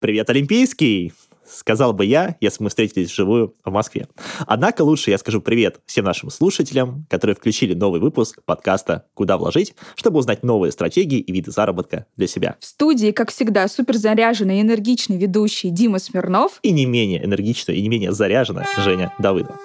Привет, 0.00 0.30
Олимпийский! 0.30 1.12
сказал 1.46 1.92
бы 1.92 2.06
я, 2.06 2.36
если 2.40 2.62
мы 2.62 2.70
встретились 2.70 3.10
вживую 3.10 3.54
в 3.64 3.70
Москве. 3.70 4.08
Однако 4.46 4.82
лучше 4.82 5.10
я 5.10 5.18
скажу 5.18 5.42
привет 5.42 5.80
всем 5.84 6.04
нашим 6.04 6.30
слушателям, 6.30 7.06
которые 7.10 7.36
включили 7.36 7.74
новый 7.74 8.00
выпуск 8.00 8.40
подкаста 8.46 9.04
«Куда 9.14 9.36
вложить», 9.36 9.74
чтобы 9.96 10.20
узнать 10.20 10.42
новые 10.42 10.72
стратегии 10.72 11.18
и 11.18 11.32
виды 11.32 11.50
заработка 11.50 12.06
для 12.16 12.28
себя. 12.28 12.56
В 12.60 12.64
студии, 12.64 13.10
как 13.10 13.30
всегда, 13.30 13.68
супер 13.68 13.96
заряженный 13.96 14.58
и 14.58 14.62
энергичный 14.62 15.18
ведущий 15.18 15.70
Дима 15.70 15.98
Смирнов 15.98 16.60
и 16.62 16.70
не 16.70 16.86
менее 16.86 17.24
энергичная 17.24 17.74
и 17.74 17.82
не 17.82 17.88
менее 17.88 18.12
заряженная 18.12 18.68
Женя 18.78 19.12
Давыдова. 19.18 19.58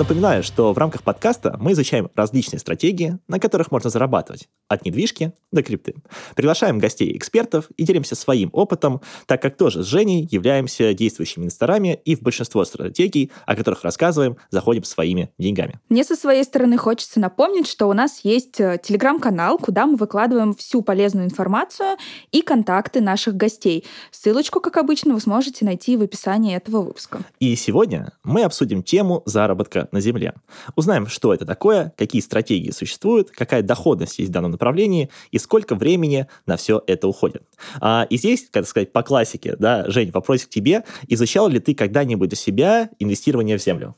Напоминаю, 0.00 0.42
что 0.42 0.72
в 0.72 0.78
рамках 0.78 1.02
подкаста 1.02 1.58
мы 1.60 1.72
изучаем 1.72 2.10
различные 2.14 2.58
стратегии, 2.58 3.18
на 3.28 3.38
которых 3.38 3.70
можно 3.70 3.90
зарабатывать, 3.90 4.48
от 4.66 4.86
недвижки 4.86 5.34
до 5.52 5.62
крипты. 5.62 5.94
Приглашаем 6.34 6.78
гостей-экспертов 6.78 7.66
и 7.76 7.82
делимся 7.82 8.14
своим 8.14 8.48
опытом, 8.54 9.02
так 9.26 9.42
как 9.42 9.58
тоже 9.58 9.82
с 9.82 9.86
Женей 9.86 10.26
являемся 10.30 10.94
действующими 10.94 11.42
инвесторами 11.42 12.00
и 12.06 12.16
в 12.16 12.22
большинство 12.22 12.64
стратегий, 12.64 13.30
о 13.44 13.54
которых 13.54 13.84
рассказываем, 13.84 14.38
заходим 14.48 14.84
своими 14.84 15.34
деньгами. 15.36 15.78
Мне 15.90 16.02
со 16.02 16.16
своей 16.16 16.44
стороны 16.44 16.78
хочется 16.78 17.20
напомнить, 17.20 17.66
что 17.66 17.86
у 17.86 17.92
нас 17.92 18.20
есть 18.22 18.58
э, 18.58 18.80
телеграм-канал, 18.82 19.58
куда 19.58 19.84
мы 19.84 19.96
выкладываем 19.96 20.54
всю 20.54 20.80
полезную 20.80 21.26
информацию 21.26 21.98
и 22.32 22.40
контакты 22.40 23.02
наших 23.02 23.34
гостей. 23.34 23.84
Ссылочку, 24.12 24.60
как 24.60 24.78
обычно, 24.78 25.12
вы 25.12 25.20
сможете 25.20 25.66
найти 25.66 25.98
в 25.98 26.02
описании 26.02 26.56
этого 26.56 26.80
выпуска. 26.80 27.20
И 27.38 27.54
сегодня 27.54 28.12
мы 28.24 28.44
обсудим 28.44 28.82
тему 28.82 29.22
заработка 29.26 29.88
на 29.92 30.00
Земле. 30.00 30.34
Узнаем, 30.76 31.06
что 31.06 31.32
это 31.34 31.44
такое, 31.44 31.92
какие 31.96 32.22
стратегии 32.22 32.70
существуют, 32.70 33.30
какая 33.30 33.62
доходность 33.62 34.18
есть 34.18 34.30
в 34.30 34.32
данном 34.32 34.52
направлении 34.52 35.10
и 35.30 35.38
сколько 35.38 35.74
времени 35.74 36.26
на 36.46 36.56
все 36.56 36.82
это 36.86 37.08
уходит. 37.08 37.42
А, 37.80 38.06
и 38.10 38.16
здесь, 38.16 38.48
как 38.50 38.66
сказать, 38.66 38.92
по 38.92 39.02
классике, 39.02 39.56
да, 39.58 39.84
Жень, 39.88 40.10
вопросик 40.10 40.48
к 40.48 40.52
тебе. 40.52 40.84
Изучал 41.08 41.48
ли 41.48 41.60
ты 41.60 41.74
когда-нибудь 41.74 42.28
для 42.28 42.38
себя 42.38 42.90
инвестирование 42.98 43.58
в 43.58 43.62
землю? 43.62 43.96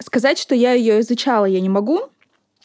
Сказать, 0.00 0.38
что 0.38 0.54
я 0.54 0.72
ее 0.72 1.00
изучала, 1.00 1.44
я 1.44 1.60
не 1.60 1.68
могу, 1.68 2.00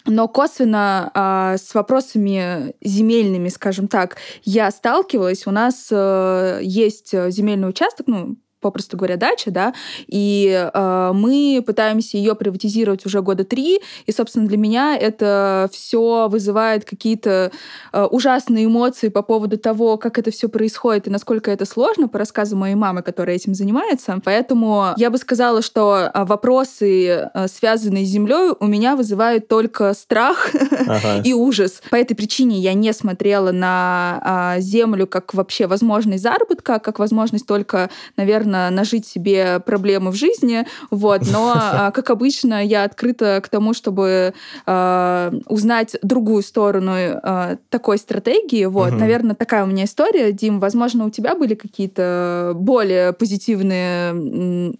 но 0.05 0.27
косвенно 0.27 1.11
э, 1.13 1.57
с 1.57 1.73
вопросами 1.75 2.73
земельными, 2.81 3.49
скажем 3.49 3.87
так, 3.87 4.17
я 4.43 4.71
сталкивалась. 4.71 5.45
У 5.45 5.52
нас 5.52 5.89
э, 5.91 6.59
есть 6.63 7.11
земельный 7.11 7.69
участок, 7.69 8.07
ну, 8.07 8.37
попросту 8.59 8.97
говоря, 8.97 9.17
дача, 9.17 9.52
да, 9.52 9.73
и 10.07 10.69
э, 10.73 11.11
мы 11.13 11.63
пытаемся 11.65 12.17
ее 12.17 12.35
приватизировать 12.35 13.05
уже 13.05 13.21
года 13.21 13.43
три, 13.43 13.79
и, 14.05 14.11
собственно, 14.11 14.47
для 14.47 14.57
меня 14.57 14.97
это 14.97 15.69
все 15.71 16.27
вызывает 16.29 16.85
какие-то 16.85 17.52
э, 17.91 18.03
ужасные 18.05 18.65
эмоции 18.65 19.09
по 19.09 19.21
поводу 19.21 19.57
того, 19.57 19.97
как 19.97 20.17
это 20.17 20.31
все 20.31 20.49
происходит 20.49 21.07
и 21.07 21.09
насколько 21.09 21.52
это 21.52 21.65
сложно, 21.65 22.07
по 22.07 22.19
рассказу 22.19 22.55
моей 22.55 22.75
мамы, 22.75 23.02
которая 23.02 23.35
этим 23.35 23.53
занимается. 23.53 24.19
Поэтому 24.23 24.93
я 24.97 25.09
бы 25.09 25.17
сказала, 25.17 25.61
что 25.61 26.11
э, 26.13 26.25
вопросы, 26.25 27.30
э, 27.33 27.47
связанные 27.47 28.05
с 28.05 28.09
землей, 28.09 28.53
у 28.59 28.67
меня 28.67 28.95
вызывают 28.95 29.47
только 29.47 29.93
страх 29.93 30.49
ага. 30.87 31.21
и 31.23 31.33
ужас. 31.33 31.81
По 31.89 31.95
этой 31.95 32.15
причине 32.15 32.59
я 32.59 32.73
не 32.73 32.93
смотрела 32.93 33.52
на 33.52 34.55
э, 34.57 34.61
землю 34.61 35.07
как 35.07 35.33
вообще 35.33 35.67
возможность 35.67 36.23
заработка, 36.23 36.80
как 36.80 36.99
возможность 36.99 37.45
только, 37.45 37.89
наверное, 38.17 38.48
наверное, 38.50 38.69
нажить 38.69 39.05
себе 39.05 39.59
проблемы 39.59 40.11
в 40.11 40.16
жизни, 40.16 40.66
вот, 40.92 41.22
но, 41.31 41.53
а, 41.55 41.92
как 41.92 42.09
обычно, 42.09 42.66
я 42.66 42.83
открыта 42.83 43.42
к 43.44 43.50
тому, 43.50 43.73
чтобы 43.73 44.33
э, 44.66 45.31
узнать 45.47 45.95
другую 46.02 46.44
сторону 46.44 46.92
э, 46.95 47.58
такой 47.70 47.97
стратегии, 47.97 48.66
вот, 48.66 48.89
угу. 48.89 49.00
наверное, 49.00 49.36
такая 49.36 49.64
у 49.64 49.67
меня 49.67 49.86
история. 49.86 50.31
Дим, 50.31 50.59
возможно, 50.59 51.05
у 51.05 51.09
тебя 51.09 51.36
были 51.36 51.55
какие-то 51.55 52.53
более 52.55 53.14
позитивные 53.14 54.11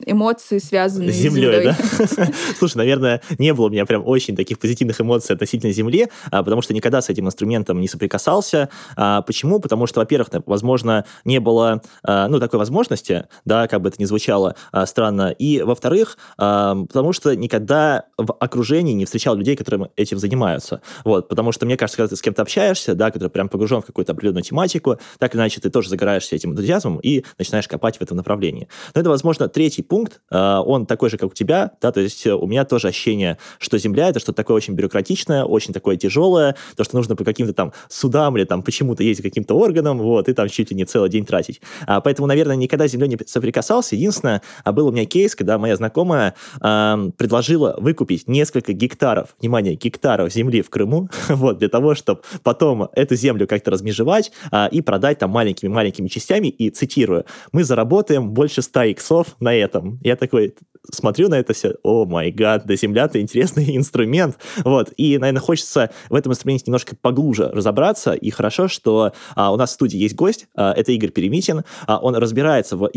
эмоции, 0.06 0.60
связанные 0.60 1.12
с 1.12 1.16
землей, 1.16 1.72
с 1.72 2.16
да? 2.16 2.28
Слушай, 2.58 2.78
наверное, 2.78 3.22
не 3.38 3.54
было 3.54 3.68
у 3.68 3.70
меня 3.70 3.86
прям 3.86 4.06
очень 4.06 4.36
таких 4.36 4.60
позитивных 4.60 5.00
эмоций 5.02 5.36
относительно 5.36 5.72
Земли, 5.72 6.08
потому 6.32 6.62
что 6.62 6.74
никогда 6.74 7.02
с 7.02 7.10
этим 7.10 7.28
инструментом 7.28 7.80
не 7.80 7.88
соприкасался. 7.88 8.70
Почему? 8.96 9.60
Потому 9.60 9.88
что, 9.88 10.00
во-первых, 10.00 10.30
возможно, 10.46 11.06
не 11.26 11.40
было, 11.40 11.82
ну, 12.06 12.40
такой 12.40 12.60
возможности, 12.60 13.28
да, 13.46 13.59
как 13.68 13.82
бы 13.82 13.90
это 13.90 14.02
ни 14.02 14.06
звучало 14.06 14.56
а, 14.72 14.86
странно. 14.86 15.32
И, 15.32 15.62
во-вторых, 15.62 16.18
а, 16.38 16.76
потому 16.86 17.14
что 17.14 17.36
никогда 17.36 18.06
в 18.18 18.34
окружении 18.34 18.94
не 18.94 19.06
встречал 19.06 19.36
людей, 19.36 19.56
которые 19.56 19.90
этим 19.96 20.18
занимаются. 20.18 20.82
Вот, 21.04 21.28
потому 21.28 21.52
что, 21.52 21.66
мне 21.66 21.78
кажется, 21.78 21.98
когда 21.98 22.10
ты 22.10 22.16
с 22.16 22.22
кем-то 22.22 22.42
общаешься, 22.42 22.96
да, 22.96 23.12
который 23.12 23.30
прям 23.30 23.50
погружен 23.50 23.82
в 23.82 23.86
какую-то 23.86 24.14
определенную 24.14 24.44
тематику, 24.44 24.98
так 25.18 25.36
иначе 25.36 25.62
ты 25.62 25.70
тоже 25.70 25.90
загораешься 25.90 26.36
этим 26.36 26.52
энтузиазмом 26.52 27.00
и 27.00 27.24
начинаешь 27.38 27.68
копать 27.68 27.98
в 27.98 28.02
этом 28.02 28.18
направлении. 28.18 28.68
Но 28.94 29.02
это, 29.02 29.10
возможно, 29.10 29.48
третий 29.48 29.82
пункт, 29.82 30.22
а, 30.32 30.62
он 30.62 30.86
такой 30.86 31.10
же, 31.10 31.18
как 31.18 31.32
у 31.32 31.34
тебя, 31.34 31.72
да, 31.82 31.92
то 31.92 32.00
есть 32.00 32.26
у 32.26 32.48
меня 32.48 32.66
тоже 32.66 32.88
ощущение, 32.88 33.38
что 33.60 33.78
Земля— 33.78 34.10
это 34.10 34.20
что-то 34.20 34.38
такое 34.38 34.58
очень 34.58 34.74
бюрократичное, 34.74 35.44
очень 35.44 35.74
такое 35.74 35.96
тяжелое, 35.98 36.56
то, 36.76 36.84
что 36.84 36.96
нужно 36.96 37.16
по 37.16 37.24
каким-то 37.24 37.54
там 37.54 37.74
судам 37.88 38.38
или 38.38 38.46
там 38.46 38.64
почему-то 38.64 39.04
ездить 39.04 39.24
каким-то 39.24 39.56
органам, 39.56 40.00
вот, 40.00 40.30
и 40.30 40.34
там 40.34 40.48
чуть 40.50 40.72
ли 40.72 40.78
не 40.78 40.86
целый 40.86 41.10
день 41.10 41.26
тратить. 41.26 41.62
А, 41.86 42.02
поэтому, 42.02 42.28
наверное, 42.28 42.56
никогда 42.56 42.88
Землей 42.88 43.10
не 43.10 43.18
соприкасался. 43.50 43.96
Единственное, 43.96 44.42
а, 44.64 44.72
был 44.72 44.88
у 44.88 44.92
меня 44.92 45.06
кейс, 45.06 45.36
когда 45.36 45.58
моя 45.58 45.76
знакомая 45.76 46.36
э, 46.62 47.12
предложила 47.18 47.76
выкупить 47.80 48.28
несколько 48.28 48.74
гектаров, 48.74 49.36
внимание, 49.40 49.76
гектаров 49.76 50.32
земли 50.32 50.62
в 50.62 50.70
Крыму, 50.70 51.10
вот, 51.30 51.58
для 51.58 51.70
того, 51.70 51.96
чтобы 51.96 52.22
потом 52.44 52.90
эту 52.94 53.16
землю 53.16 53.48
как-то 53.48 53.72
размежевать 53.72 54.32
э, 54.52 54.70
и 54.72 54.82
продать 54.82 55.20
там 55.20 55.32
маленькими-маленькими 55.32 56.08
частями, 56.08 56.48
и, 56.48 56.70
цитирую, 56.70 57.26
мы 57.52 57.64
заработаем 57.64 58.30
больше 58.30 58.62
100 58.62 58.84
иксов 58.84 59.36
на 59.40 59.54
этом. 59.56 60.00
Я 60.04 60.16
такой, 60.16 60.54
смотрю 60.92 61.30
на 61.30 61.36
это 61.36 61.54
все, 61.54 61.76
о 61.84 62.06
май 62.06 62.32
гад, 62.32 62.64
да 62.66 62.76
земля-то 62.76 63.20
интересный 63.20 63.76
инструмент, 63.78 64.38
вот, 64.64 64.94
и, 64.98 65.18
наверное, 65.18 65.42
хочется 65.42 65.92
в 66.10 66.16
этом 66.16 66.32
инструменте 66.32 66.66
немножко 66.68 66.96
поглубже 66.96 67.50
разобраться, 67.50 68.14
и 68.14 68.30
хорошо, 68.30 68.68
что 68.68 69.14
а, 69.36 69.52
у 69.52 69.58
нас 69.58 69.72
в 69.72 69.74
студии 69.74 69.98
есть 69.98 70.16
гость, 70.16 70.48
а, 70.56 70.74
это 70.74 70.92
Игорь 70.92 71.12
Перемитин, 71.12 71.64
а, 71.88 72.00
он 72.00 72.16
разбирается 72.16 72.78
в 72.78 72.88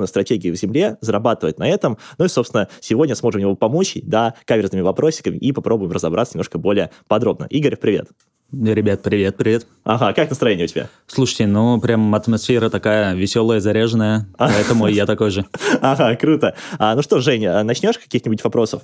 инвестиционной 0.00 0.08
стратегии 0.08 0.50
в 0.50 0.56
земле, 0.56 0.96
зарабатывает 1.00 1.58
на 1.58 1.68
этом, 1.68 1.98
ну 2.18 2.24
и, 2.24 2.28
собственно, 2.28 2.68
сегодня 2.80 3.14
сможем 3.14 3.40
ему 3.40 3.56
помочь, 3.56 3.96
да, 4.02 4.34
каверзными 4.44 4.82
вопросиками 4.82 5.36
и 5.36 5.52
попробуем 5.52 5.92
разобраться 5.92 6.34
немножко 6.34 6.58
более 6.58 6.90
подробно. 7.06 7.46
Игорь, 7.50 7.76
привет. 7.76 8.08
Ребят, 8.52 9.02
привет, 9.02 9.36
привет. 9.36 9.66
Ага, 9.84 10.12
как 10.12 10.28
настроение 10.28 10.64
у 10.64 10.68
тебя? 10.68 10.88
Слушайте, 11.06 11.46
ну 11.46 11.80
прям 11.80 12.12
атмосфера 12.16 12.68
такая 12.68 13.14
веселая, 13.14 13.60
заряженная, 13.60 14.26
поэтому 14.36 14.88
я 14.88 15.06
такой 15.06 15.30
же. 15.30 15.46
Ага, 15.80 16.16
круто. 16.16 16.56
А, 16.78 16.96
ну 16.96 17.02
что, 17.02 17.20
Женя, 17.20 17.62
начнешь 17.62 17.96
каких-нибудь 17.96 18.42
вопросов? 18.42 18.82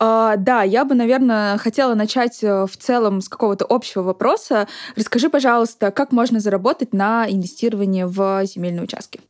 А, 0.00 0.36
да, 0.36 0.62
я 0.62 0.86
бы, 0.86 0.94
наверное, 0.94 1.58
хотела 1.58 1.94
начать 1.94 2.42
э, 2.42 2.66
в 2.66 2.76
целом 2.78 3.20
с 3.20 3.28
какого-то 3.28 3.66
общего 3.68 4.02
вопроса. 4.02 4.68
Расскажи, 4.96 5.28
пожалуйста, 5.28 5.90
как 5.90 6.10
можно 6.10 6.40
заработать 6.40 6.94
на 6.94 7.26
инвестировании 7.28 8.04
в 8.04 8.46
земельные 8.46 8.84
участки? 8.84 9.20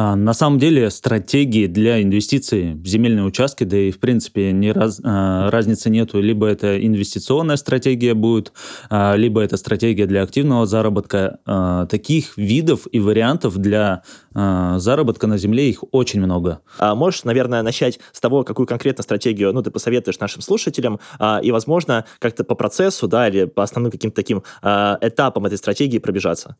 А, 0.00 0.14
на 0.14 0.32
самом 0.32 0.60
деле 0.60 0.90
стратегии 0.90 1.66
для 1.66 2.00
инвестиций 2.00 2.74
в 2.74 2.86
земельные 2.86 3.24
участки, 3.24 3.64
да 3.64 3.76
и 3.76 3.90
в 3.90 3.98
принципе 3.98 4.52
не 4.52 4.70
раз, 4.70 5.00
а, 5.02 5.50
разницы 5.50 5.90
нету, 5.90 6.20
либо 6.20 6.46
это 6.46 6.80
инвестиционная 6.86 7.56
стратегия 7.56 8.14
будет, 8.14 8.52
а, 8.90 9.16
либо 9.16 9.40
это 9.40 9.56
стратегия 9.56 10.06
для 10.06 10.22
активного 10.22 10.66
заработка. 10.66 11.40
Таких 11.90 12.36
видов 12.36 12.86
и 12.92 13.00
вариантов 13.00 13.56
для 13.56 14.02
заработка 14.32 15.26
на 15.26 15.38
земле 15.38 15.68
их 15.68 15.82
очень 15.90 16.20
много. 16.20 16.60
А 16.78 16.94
можешь, 16.94 17.24
наверное, 17.24 17.62
начать 17.62 17.98
с 18.12 18.20
того, 18.20 18.44
какую 18.44 18.66
конкретно 18.66 19.02
стратегию 19.02 19.52
ну, 19.52 19.62
ты 19.62 19.70
посоветуешь 19.70 20.20
нашим 20.20 20.42
слушателям, 20.42 21.00
и, 21.42 21.50
возможно, 21.50 22.04
как-то 22.18 22.44
по 22.44 22.54
процессу, 22.54 23.08
да, 23.08 23.28
или 23.28 23.46
по 23.46 23.62
основным 23.62 23.90
каким-то 23.90 24.16
таким 24.16 24.42
этапам 24.62 25.46
этой 25.46 25.58
стратегии 25.58 25.98
пробежаться? 25.98 26.56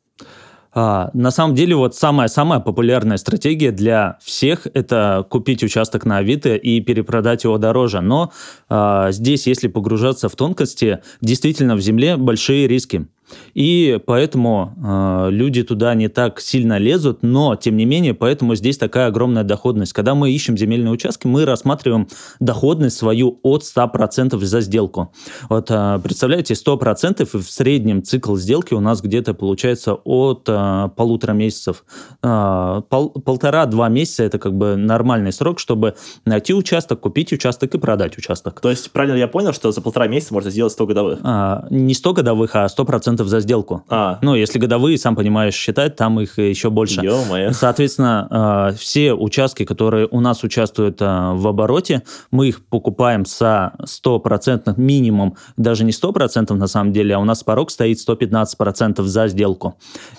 А, 0.80 1.10
на 1.12 1.32
самом 1.32 1.56
деле, 1.56 1.74
вот 1.74 1.96
самая-самая 1.96 2.60
популярная 2.60 3.16
стратегия 3.16 3.72
для 3.72 4.16
всех– 4.22 4.68
это 4.74 5.26
купить 5.28 5.64
участок 5.64 6.04
на 6.04 6.18
Авито 6.18 6.54
и 6.54 6.80
перепродать 6.80 7.42
его 7.42 7.58
дороже. 7.58 8.00
Но 8.00 8.30
а, 8.68 9.10
здесь, 9.10 9.48
если 9.48 9.66
погружаться 9.66 10.28
в 10.28 10.36
тонкости, 10.36 11.00
действительно 11.20 11.74
в 11.74 11.80
земле 11.80 12.16
большие 12.16 12.68
риски. 12.68 13.08
И 13.54 14.00
поэтому 14.06 14.74
э, 14.76 15.30
люди 15.30 15.62
туда 15.62 15.94
не 15.94 16.08
так 16.08 16.40
сильно 16.40 16.78
лезут, 16.78 17.22
но, 17.22 17.56
тем 17.56 17.76
не 17.76 17.84
менее, 17.84 18.14
поэтому 18.14 18.54
здесь 18.54 18.78
такая 18.78 19.08
огромная 19.08 19.44
доходность. 19.44 19.92
Когда 19.92 20.14
мы 20.14 20.30
ищем 20.30 20.56
земельные 20.56 20.92
участки, 20.92 21.26
мы 21.26 21.44
рассматриваем 21.44 22.08
доходность 22.40 22.96
свою 22.96 23.38
от 23.42 23.62
100% 23.62 24.38
за 24.38 24.60
сделку. 24.60 25.12
Вот 25.48 25.70
э, 25.70 26.00
представляете, 26.02 26.54
100% 26.54 27.22
и 27.22 27.38
в 27.38 27.50
среднем 27.50 28.02
цикл 28.02 28.36
сделки 28.36 28.74
у 28.74 28.80
нас 28.80 29.00
где-то 29.00 29.34
получается 29.34 29.94
от 29.94 30.48
э, 30.48 30.88
полутора 30.96 31.32
месяцев. 31.32 31.84
Э, 32.22 32.82
пол, 32.88 33.10
Полтора-два 33.10 33.88
месяца– 33.88 34.22
это 34.24 34.38
как 34.38 34.54
бы 34.54 34.76
нормальный 34.76 35.32
срок, 35.32 35.58
чтобы 35.58 35.94
найти 36.24 36.54
участок, 36.54 37.00
купить 37.00 37.32
участок 37.32 37.74
и 37.74 37.78
продать 37.78 38.18
участок. 38.18 38.60
То 38.60 38.70
есть, 38.70 38.90
правильно 38.90 39.16
я 39.16 39.28
понял, 39.28 39.52
что 39.52 39.72
за 39.72 39.80
полтора 39.80 40.08
месяца 40.08 40.34
можно 40.34 40.50
сделать 40.50 40.72
100 40.72 40.86
годовых? 40.86 41.18
А, 41.22 41.66
не 41.70 41.94
100 41.94 42.14
годовых, 42.14 42.54
а 42.54 42.66
100% 42.66 43.17
за 43.26 43.40
сделку. 43.40 43.82
А. 43.88 44.18
Ну, 44.22 44.34
если 44.34 44.58
годовые, 44.58 44.98
сам 44.98 45.16
понимаешь, 45.16 45.54
считать, 45.54 45.96
там 45.96 46.20
их 46.20 46.38
еще 46.38 46.70
больше. 46.70 47.00
Ё-моё. 47.00 47.52
Соответственно, 47.52 48.70
э, 48.70 48.76
все 48.76 49.14
участки, 49.14 49.64
которые 49.64 50.06
у 50.10 50.20
нас 50.20 50.44
участвуют 50.44 51.00
э, 51.00 51.04
в 51.04 51.46
обороте, 51.48 52.02
мы 52.30 52.48
их 52.48 52.64
покупаем 52.64 53.24
со 53.24 53.72
100% 53.82 54.74
минимум, 54.76 55.36
даже 55.56 55.84
не 55.84 55.92
100% 55.92 56.54
на 56.54 56.66
самом 56.66 56.92
деле, 56.92 57.14
а 57.14 57.18
у 57.18 57.24
нас 57.24 57.42
порог 57.42 57.70
стоит 57.70 57.98
115% 57.98 59.02
за 59.02 59.28
сделку. 59.28 59.76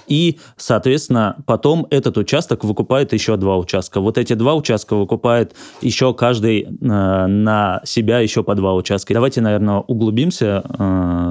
И, 0.08 0.40
соответственно, 0.58 1.38
потом 1.46 1.88
этот 1.90 2.18
участок 2.18 2.64
выкупает 2.64 3.14
еще 3.14 3.38
два 3.38 3.58
участка. 3.58 4.02
Вот 4.02 4.18
эти 4.18 4.34
два 4.34 4.56
участка 4.56 4.96
выкупает 4.96 5.56
еще 5.82 6.14
каждый 6.14 6.62
э, 6.62 6.68
на 6.80 7.82
себя 7.86 8.20
еще 8.20 8.44
по 8.44 8.56
два 8.56 8.74
участка. 8.74 9.14
Давайте, 9.14 9.42
наверное, 9.42 9.78
углубимся, 9.78 10.64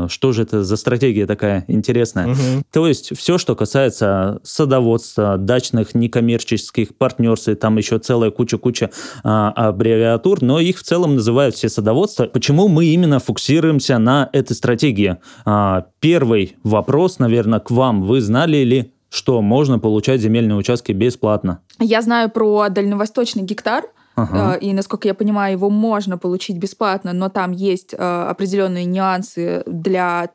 что 0.09 0.32
же 0.32 0.43
это 0.43 0.62
за 0.62 0.76
стратегия 0.76 1.26
такая 1.26 1.57
интересная. 1.66 2.28
Мгм. 2.28 2.64
То 2.72 2.87
есть 2.87 3.16
все, 3.16 3.38
что 3.38 3.55
касается 3.55 4.40
садоводства, 4.43 5.37
дачных 5.37 5.94
некоммерческих 5.94 6.96
партнерств, 6.96 7.49
и 7.49 7.55
там 7.55 7.76
еще 7.76 7.99
целая 7.99 8.31
куча-куча 8.31 8.90
а, 9.25 9.50
аббревиатур, 9.50 10.43
но 10.43 10.60
их 10.60 10.78
в 10.78 10.82
целом 10.82 11.16
называют 11.16 11.55
все 11.55 11.69
садоводства. 11.69 12.25
Почему 12.26 12.69
мы 12.69 12.87
именно 12.87 13.19
фокусируемся 13.19 13.99
на 13.99 14.28
этой 14.32 14.55
стратегии? 14.55 15.16
А, 15.44 15.87
первый 16.00 16.56
вопрос, 16.62 17.19
наверное, 17.19 17.61
к 17.61 17.70
вам. 17.70 18.02
Вы 18.02 18.20
знали 18.20 18.58
ли, 18.58 18.93
что 19.11 19.40
можно 19.40 19.78
получать 19.78 20.20
земельные 20.20 20.56
участки 20.56 20.93
бесплатно? 20.93 21.61
Я 21.81 22.02
знаю 22.02 22.31
про 22.31 22.69
дальневосточный 22.69 23.43
гектар, 23.43 23.84
Ага. 24.16 24.56
э, 24.56 24.61
и, 24.61 24.72
насколько 24.72 25.08
я 25.08 25.14
понимаю, 25.14 25.52
его 25.52 25.70
можно 25.70 26.19
получить 26.19 26.58
бесплатно, 26.58 27.12
но 27.12 27.28
там 27.28 27.52
есть 27.52 27.94
э, 27.94 27.96
определенные 27.96 28.84
нюансы 28.84 29.62
для 29.66 30.31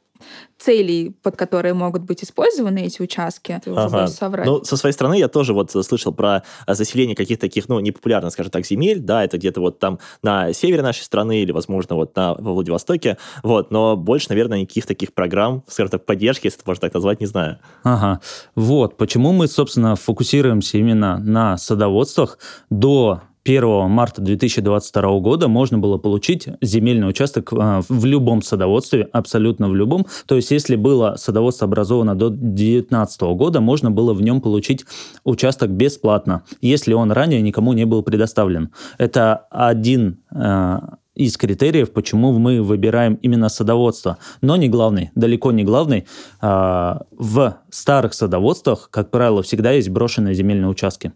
целей, 0.57 1.15
под 1.21 1.35
которые 1.35 1.73
могут 1.73 2.03
быть 2.03 2.23
использованы 2.23 2.85
эти 2.85 3.01
участки. 3.01 3.59
Ты 3.63 3.71
уже 3.71 3.81
Ага. 3.81 3.97
боюсь 3.97 4.11
соврать. 4.11 4.45
Ну, 4.45 4.63
со 4.63 4.77
своей 4.77 4.93
стороны, 4.93 5.17
я 5.19 5.27
тоже 5.27 5.53
вот 5.53 5.71
слышал 5.71 6.13
про 6.13 6.43
а, 6.65 6.73
заселение 6.73 7.15
каких-то 7.15 7.41
таких, 7.41 7.67
ну, 7.69 7.79
непопулярных, 7.79 8.31
скажем 8.31 8.51
так, 8.51 8.65
земель, 8.65 8.99
да, 8.99 9.23
это 9.23 9.37
где-то 9.37 9.61
вот 9.61 9.79
там 9.79 9.99
на 10.21 10.53
севере 10.53 10.81
нашей 10.81 11.01
страны 11.01 11.41
или, 11.41 11.51
возможно, 11.51 11.95
вот 11.95 12.15
на, 12.15 12.33
во 12.35 12.53
Владивостоке, 12.53 13.17
вот, 13.43 13.71
но 13.71 13.97
больше, 13.97 14.27
наверное, 14.29 14.61
никаких 14.61 14.85
таких 14.85 15.13
программ, 15.13 15.63
скажем 15.67 15.91
так, 15.91 16.05
поддержки, 16.05 16.47
если 16.47 16.59
это 16.59 16.69
можно 16.69 16.81
так 16.81 16.93
назвать, 16.93 17.19
не 17.19 17.25
знаю. 17.27 17.59
Ага. 17.83 18.21
Вот. 18.55 18.97
Почему 18.97 19.33
мы, 19.33 19.47
собственно, 19.47 19.95
фокусируемся 19.95 20.77
именно 20.77 21.17
на 21.17 21.57
садоводствах. 21.57 22.37
До 22.69 23.21
1 23.45 23.89
марта 23.89 24.21
2022 24.21 25.19
года 25.19 25.47
можно 25.47 25.77
было 25.77 25.97
получить 25.97 26.47
земельный 26.61 27.09
участок 27.09 27.51
а, 27.51 27.81
в 27.87 28.05
любом 28.05 28.41
садоводстве, 28.41 29.09
абсолютно 29.11 29.67
в 29.67 29.75
любом. 29.75 30.05
То 30.27 30.35
есть, 30.35 30.51
если 30.51 30.77
было 30.77 31.15
садоводство 31.17 31.67
образовано 31.67 32.15
до 32.15 32.29
2019 32.29 33.21
года, 33.21 33.59
можно 33.59 33.91
было 33.91 34.13
в 34.13 34.21
нем 34.21 34.39
получить 34.39 34.85
участок 35.25 35.71
бесплатно, 35.71 36.43
если 36.61 36.93
он 36.93 37.11
ранее 37.11 37.41
никому 37.41 37.73
не 37.73 37.85
был 37.85 38.01
предоставлен. 38.01 38.71
Это 38.97 39.45
один 39.51 40.19
э, 40.33 40.79
из 41.15 41.35
критериев, 41.35 41.91
почему 41.91 42.31
мы 42.31 42.61
выбираем 42.61 43.15
именно 43.15 43.49
садоводство. 43.49 44.19
Но 44.41 44.55
не 44.55 44.69
главный, 44.69 45.11
далеко 45.15 45.51
не 45.51 45.65
главный. 45.65 46.05
А, 46.39 47.01
В 47.11 47.57
старых 47.69 48.13
садоводствах, 48.13 48.87
как 48.89 49.11
правило, 49.11 49.43
всегда 49.43 49.71
есть 49.71 49.89
брошенные 49.89 50.33
земельные 50.33 50.69
участки. 50.69 51.11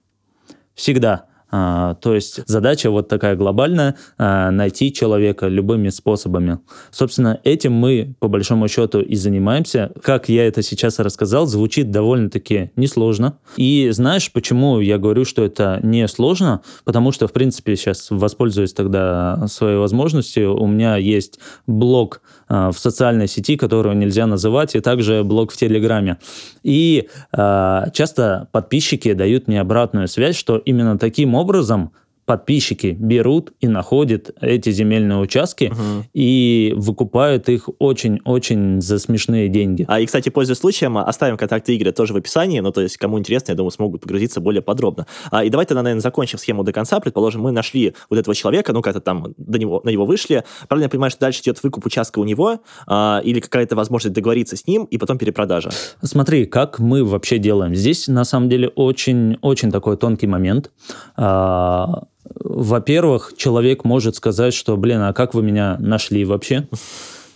Всегда. 0.75 1.26
А, 1.49 1.95
То 1.95 2.13
есть 2.13 2.41
задача 2.45 2.91
вот 2.91 3.07
такая 3.07 3.35
глобальная 3.35 3.95
а, 4.17 4.51
найти 4.51 4.91
человека 4.91 5.47
любыми 5.47 5.89
способами. 5.89 6.59
Собственно, 6.91 7.39
этим 7.43 7.73
мы 7.73 8.15
по 8.19 8.27
большому 8.27 8.67
счету 8.67 8.99
и 8.99 9.15
занимаемся. 9.15 9.91
Как 10.01 10.27
я 10.27 10.45
это 10.45 10.61
сейчас 10.61 10.99
рассказал, 10.99 11.45
звучит 11.45 11.89
довольно-таки 11.89 12.71
несложно. 12.75 13.37
И 13.55 13.89
знаешь, 13.91 14.31
почему 14.31 14.81
я 14.81 14.97
говорю, 14.97 15.23
что 15.23 15.43
это 15.43 15.79
не 15.83 16.07
сложно? 16.09 16.61
Потому 16.83 17.13
что, 17.13 17.27
в 17.27 17.31
принципе, 17.31 17.77
сейчас 17.77 18.07
воспользуюсь 18.09 18.73
тогда 18.73 19.47
своей 19.47 19.77
возможностью. 19.77 20.53
У 20.53 20.67
меня 20.67 20.97
есть 20.97 21.39
блог 21.65 22.21
а, 22.49 22.71
в 22.71 22.79
социальной 22.79 23.27
сети, 23.27 23.55
которую 23.55 23.95
нельзя 23.95 24.27
называть, 24.27 24.75
и 24.75 24.81
также 24.81 25.23
блог 25.23 25.53
в 25.53 25.57
Телеграме. 25.57 26.17
И 26.63 27.07
часто 27.31 28.49
подписчики 28.51 29.13
дают 29.13 29.47
мне 29.47 29.61
обратную 29.61 30.07
связь, 30.07 30.35
что 30.35 30.57
именно 30.57 30.97
таким 30.97 31.36
образом 31.37 31.91
подписчики 32.27 32.95
берут 32.99 33.53
и 33.61 33.69
находят 33.69 34.35
эти 34.41 34.69
земельные 34.69 35.17
участки 35.17 35.73
и 36.13 36.73
выкупают 36.75 37.47
их 37.47 37.69
очень-очень 37.79 38.81
за 38.81 38.99
смешные 38.99 39.47
деньги. 39.47 39.85
А, 39.87 40.01
и, 40.01 40.05
кстати, 40.05 40.27
пользуясь 40.27 40.59
случаем, 40.59 40.97
оставим 40.97 41.37
контакты 41.37 41.75
Игоря 41.75 41.93
тоже 41.93 42.13
в 42.13 42.17
описании, 42.17 42.59
ну, 42.59 42.71
то 42.73 42.81
есть, 42.81 42.97
кому 42.97 43.17
интересно, 43.17 43.53
я 43.53 43.55
думаю, 43.55 43.71
смогут 43.71 44.01
погрузиться 44.01 44.41
более 44.41 44.61
подробно. 44.61 45.07
А, 45.31 45.45
и 45.45 45.49
давайте, 45.49 45.73
наверное, 45.73 46.01
закончим 46.01 46.37
схему 46.37 46.65
до 46.65 46.73
конца. 46.73 46.99
Предположим, 46.99 47.43
мы 47.43 47.51
нашли 47.51 47.95
вот 48.09 48.19
этого 48.19 48.35
человека, 48.35 48.73
ну, 48.73 48.81
как-то 48.81 48.99
там 48.99 49.33
до 49.37 49.57
него, 49.57 49.79
на 49.85 49.89
него 49.89 50.05
вышли. 50.05 50.43
Правильно 50.67 50.87
я 50.87 50.89
понимаю, 50.89 51.11
что 51.11 51.21
дальше 51.21 51.41
идет 51.43 51.63
выкуп 51.63 51.85
участка 51.85 52.19
у 52.19 52.25
него 52.25 52.59
а, 52.87 53.21
или 53.23 53.39
какая-то 53.39 53.77
возможность 53.77 54.13
договориться 54.13 54.57
с 54.57 54.67
ним 54.67 54.83
и 54.83 54.97
потом 54.97 55.17
перепродажа? 55.17 55.69
Смотри, 56.01 56.45
как 56.45 56.79
мы 56.79 57.05
вообще 57.05 57.37
делаем. 57.37 57.73
Здесь, 57.73 58.09
на 58.09 58.25
самом 58.25 58.49
деле, 58.49 58.67
очень-очень 58.67 59.71
такой 59.71 59.95
тонкий 59.95 60.27
момент. 60.27 60.71
А, 61.15 62.03
Во-первых, 62.35 63.33
человек 63.37 63.83
может 63.83 64.15
сказать, 64.15 64.53
что, 64.53 64.77
блин, 64.77 65.01
а 65.01 65.13
как 65.13 65.33
вы 65.33 65.43
меня 65.43 65.77
нашли 65.79 66.25
вообще? 66.25 66.67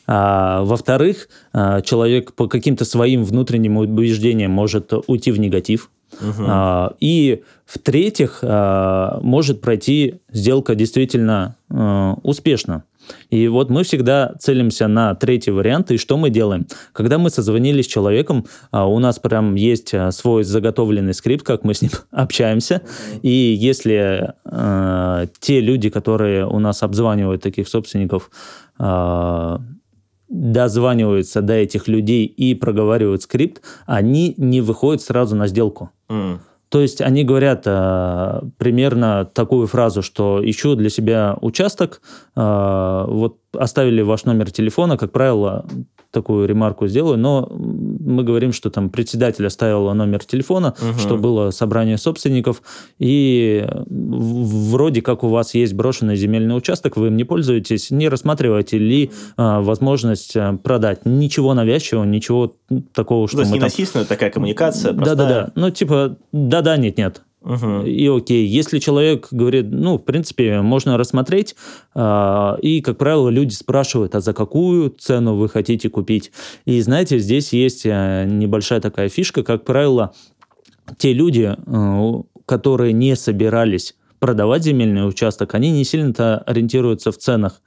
А, 0.08 0.64
во-вторых, 0.64 1.30
а, 1.54 1.82
человек 1.82 2.34
по 2.34 2.48
каким-то 2.48 2.86
своим 2.86 3.24
внутренним 3.24 3.78
убеждениям 3.78 4.52
может 4.52 4.92
уйти 5.08 5.32
в 5.32 5.40
негатив. 5.40 5.90
А, 6.40 6.94
и 7.00 7.44
в-третьих, 7.66 8.40
а, 8.42 9.20
может 9.22 9.62
пройти 9.62 10.16
сделка 10.32 10.76
действительно 10.76 11.56
а, 11.70 12.16
успешно. 12.24 12.84
И 13.30 13.48
вот 13.48 13.70
мы 13.70 13.84
всегда 13.84 14.34
целимся 14.40 14.88
на 14.88 15.16
третий 15.16 15.52
вариант. 15.52 15.92
И 15.92 15.98
что 15.98 16.18
мы 16.18 16.30
делаем? 16.30 16.68
Когда 16.94 17.18
мы 17.18 17.30
созвонились 17.30 17.86
с 17.86 17.88
человеком, 17.88 18.46
а, 18.72 18.88
у 18.88 19.00
нас 19.00 19.20
прям 19.20 19.56
есть 19.56 19.94
а, 19.94 20.12
свой 20.12 20.44
заготовленный 20.44 21.14
скрипт, 21.14 21.46
как 21.46 21.64
мы 21.64 21.74
с 21.74 21.82
ним 21.82 21.92
общаемся. 22.12 22.82
И 23.22 23.30
если 23.30 24.34
а, 24.46 25.28
те 25.40 25.60
люди, 25.62 25.90
которые 25.90 26.46
у 26.46 26.60
нас 26.60 26.84
обзванивают 26.84 27.42
таких 27.42 27.68
собственников, 27.68 28.30
а, 28.78 29.62
дозваниваются 30.32 31.42
до 31.42 31.54
этих 31.54 31.88
людей 31.90 32.26
и 32.26 32.56
проговаривают 32.56 33.22
скрипт, 33.24 33.62
они 33.86 34.34
не 34.38 34.62
выходят 34.62 35.02
сразу 35.02 35.36
на 35.36 35.48
сделку. 35.48 35.92
М. 36.10 36.40
То 36.72 36.80
есть 36.80 37.02
они 37.02 37.26
говорят 37.26 37.64
э, 37.66 38.42
примерно 38.58 39.26
такую 39.26 39.68
фразу, 39.68 40.02
что 40.02 40.40
ищу 40.42 40.76
для 40.76 40.90
себя 40.90 41.38
участок, 41.42 42.02
э, 42.38 43.06
вот 43.08 43.40
оставили 43.52 44.02
ваш 44.02 44.24
номер 44.24 44.52
телефона, 44.52 44.98
как 44.98 45.12
правило, 45.12 45.66
такую 46.12 46.48
ремарку 46.48 46.88
сделаю, 46.88 47.18
но 47.18 47.48
мы 47.52 48.24
говорим, 48.24 48.52
что 48.54 48.70
там 48.70 48.90
председатель 48.90 49.46
оставил 49.48 49.94
номер 49.94 50.24
телефона, 50.24 50.76
Мгм. 50.82 51.00
что 51.00 51.18
было 51.18 51.52
собрание 51.52 51.98
собственников, 51.98 52.62
и 53.00 53.66
вроде 53.88 55.02
как 55.02 55.24
у 55.24 55.28
вас 55.30 55.54
есть 55.54 55.74
брошенный 55.74 56.16
земельный 56.16 56.56
участок, 56.56 56.98
вы 56.98 57.08
им 57.08 57.18
не 57.18 57.24
пользуетесь, 57.24 57.92
не 57.92 58.10
рассматриваете 58.10 58.78
ли 58.78 59.12
э, 59.38 59.60
возможность 59.62 60.36
э, 60.36 60.58
продать. 60.64 61.06
Ничего 61.06 61.54
навязчивого, 61.54 62.04
ничего 62.06 62.56
такого, 62.94 63.28
что 63.28 63.38
то 63.38 63.42
есть 63.44 63.52
мы 63.52 63.60
там- 63.60 64.06
такая 64.06 64.30
коммуникация, 64.30 64.94
простая. 64.94 65.16
Да-да-да. 65.16 65.52
Ну, 65.56 65.70
типа, 65.72 66.18
да-да, 66.32 66.78
нет-нет. 66.78 67.22
Мгм. 67.42 67.86
И 67.86 68.08
окей. 68.08 68.46
Если 68.46 68.80
человек 68.80 69.28
говорит, 69.32 69.68
ну, 69.72 69.98
в 69.98 70.04
принципе, 70.04 70.62
можно 70.62 70.98
рассмотреть, 70.98 71.56
а, 71.96 72.58
и, 72.62 72.82
как 72.82 72.98
правило, 72.98 73.30
люди 73.30 73.54
спрашивают, 73.54 74.14
а 74.16 74.22
за 74.22 74.34
какую 74.34 74.92
цену 74.92 75.36
вы 75.36 75.50
хотите 75.50 75.90
купить? 75.90 76.32
И, 76.66 76.80
знаете, 76.82 77.18
здесь 77.18 77.52
есть 77.52 77.86
э, 77.86 78.26
небольшая 78.28 78.80
такая 78.80 79.10
фишка, 79.10 79.44
как 79.44 79.66
правило, 79.66 80.14
те 80.98 81.14
люди, 81.14 81.56
э, 81.58 82.22
которые 82.46 82.94
не 82.94 83.16
собирались 83.16 83.96
продавать 84.20 84.64
земельный 84.64 85.08
участок, 85.08 85.56
они 85.56 85.72
не 85.72 85.84
сильно-то 85.84 86.38
ориентируются 86.38 87.12
в 87.12 87.18
ценах. 87.18 87.62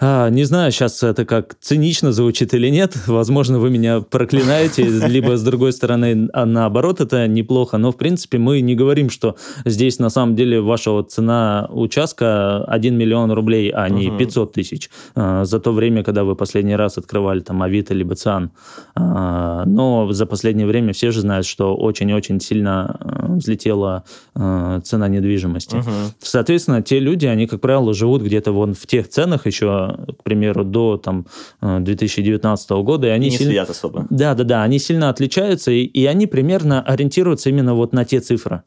А, 0.00 0.30
не 0.30 0.44
знаю, 0.44 0.70
сейчас 0.70 1.02
это 1.02 1.24
как 1.24 1.56
цинично 1.60 2.12
звучит 2.12 2.54
или 2.54 2.68
нет. 2.68 2.96
Возможно, 3.06 3.58
вы 3.58 3.70
меня 3.70 4.00
проклинаете, 4.00 4.84
либо 4.84 5.36
с 5.36 5.42
другой 5.42 5.72
стороны, 5.72 6.28
а 6.32 6.46
наоборот, 6.46 7.00
это 7.00 7.26
неплохо. 7.26 7.78
Но, 7.78 7.90
в 7.90 7.96
принципе, 7.96 8.38
мы 8.38 8.60
не 8.60 8.76
говорим, 8.76 9.10
что 9.10 9.36
здесь 9.64 9.98
на 9.98 10.08
самом 10.08 10.36
деле 10.36 10.60
ваша 10.60 10.92
вот 10.92 11.10
цена 11.10 11.68
участка 11.70 12.64
1 12.64 12.96
миллион 12.96 13.32
рублей, 13.32 13.70
а 13.70 13.88
не 13.88 14.08
угу. 14.08 14.18
500 14.18 14.52
тысяч. 14.52 14.90
А, 15.16 15.44
за 15.44 15.58
то 15.58 15.72
время, 15.72 16.04
когда 16.04 16.22
вы 16.22 16.36
последний 16.36 16.76
раз 16.76 16.96
открывали 16.96 17.40
там 17.40 17.60
Авито 17.62 17.92
либо 17.92 18.14
ЦИАН. 18.14 18.52
А, 18.94 19.64
но 19.66 20.12
за 20.12 20.26
последнее 20.26 20.66
время 20.66 20.92
все 20.92 21.10
же 21.10 21.22
знают, 21.22 21.44
что 21.44 21.74
очень-очень 21.74 22.40
сильно 22.40 22.96
а, 23.00 23.32
взлетела 23.32 24.04
а, 24.36 24.80
цена 24.80 25.08
недвижимости. 25.08 25.76
Угу. 25.76 25.90
Соответственно, 26.20 26.82
те 26.82 27.00
люди, 27.00 27.26
они, 27.26 27.48
как 27.48 27.60
правило, 27.60 27.92
живут 27.94 28.22
где-то 28.22 28.52
вон 28.52 28.74
в 28.74 28.86
тех 28.86 29.08
ценах 29.08 29.46
еще 29.46 29.87
к 30.18 30.22
примеру, 30.22 30.64
до 30.64 30.96
там, 30.96 31.26
2019 31.60 32.70
э, 32.70 32.82
года. 32.82 33.06
И 33.06 33.10
они 33.10 33.30
не 33.30 33.36
сильно... 33.36 33.52
следят 33.52 33.70
особо. 33.70 34.06
Да, 34.10 34.34
да, 34.34 34.44
да, 34.44 34.62
они 34.62 34.78
сильно 34.78 35.08
отличаются, 35.08 35.70
и, 35.70 35.82
и 35.82 36.06
они 36.06 36.26
примерно 36.26 36.82
ориентируются 36.82 37.50
именно 37.50 37.74
вот 37.74 37.92
на 37.92 38.04
те 38.04 38.20
цифры. 38.20 38.62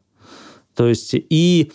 То 0.75 0.88
есть, 0.88 1.13
и 1.13 1.72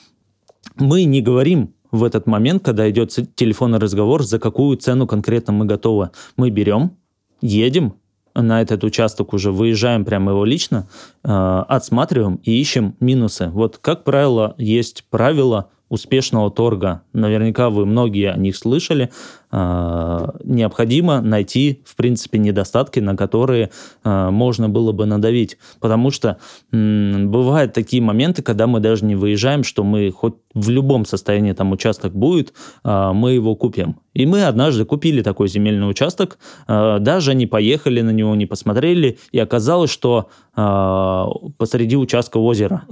мы 0.77 1.05
не 1.05 1.21
говорим 1.21 1.75
в 1.91 2.05
этот 2.05 2.27
момент, 2.27 2.65
когда 2.65 2.89
идет 2.91 3.17
телефонный 3.35 3.79
разговор, 3.79 4.23
за 4.23 4.39
какую 4.39 4.77
цену 4.77 5.07
конкретно 5.07 5.53
мы 5.53 5.65
готовы. 5.65 6.11
Мы 6.37 6.51
берем, 6.51 6.97
едем, 7.41 7.95
на 8.43 8.61
этот 8.61 8.85
участок 8.85 9.33
уже 9.33 9.51
выезжаем 9.51 10.05
прямо 10.05 10.33
его 10.33 10.45
лично, 10.45 10.89
э, 11.25 11.29
отсматриваем 11.69 12.37
и 12.37 12.61
ищем 12.61 12.97
минусы. 13.01 13.49
Вот, 13.49 13.79
как 13.79 14.05
правило, 14.05 14.55
есть 14.59 15.05
правило 15.11 15.71
успешного 15.89 16.51
торга. 16.51 17.03
Наверняка 17.13 17.71
вы 17.71 17.87
многие 17.87 18.31
о 18.31 18.37
них 18.37 18.57
слышали. 18.57 19.11
А, 19.51 20.35
необходимо 20.45 21.21
найти, 21.21 21.83
в 21.85 21.95
принципе, 21.97 22.39
недостатки, 22.39 22.99
на 23.01 23.17
которые 23.17 23.71
а, 24.03 24.31
можно 24.31 24.69
было 24.69 24.93
бы 24.93 25.07
надавить. 25.07 25.57
Потому 25.81 26.11
что 26.11 26.39
бывают 26.73 27.73
такие 27.73 28.03
моменты, 28.03 28.43
когда 28.43 28.67
мы 28.67 28.81
даже 28.81 29.05
не 29.05 29.15
выезжаем, 29.15 29.63
что 29.63 29.85
мы 29.85 30.11
хоть 30.11 30.35
в 30.55 30.71
любом 30.71 31.05
состоянии 31.05 31.53
там 31.53 31.73
участок 31.73 32.15
будет, 32.15 32.55
а, 32.83 33.13
мы 33.13 33.33
его 33.33 33.55
купим. 33.55 34.01
И 34.15 34.27
мы 34.27 34.45
однажды 34.45 34.85
купили 34.85 35.23
такой 35.23 35.47
земельный 35.47 35.89
участок, 35.89 36.39
даже 36.67 37.35
не 37.35 37.47
поехали 37.47 38.01
на 38.01 38.09
него, 38.09 38.35
не 38.35 38.47
посмотрели, 38.47 39.19
и 39.31 39.39
оказалось, 39.39 39.91
что 39.91 40.31
посреди 40.55 41.99
участка 41.99 42.39
озера. 42.39 42.85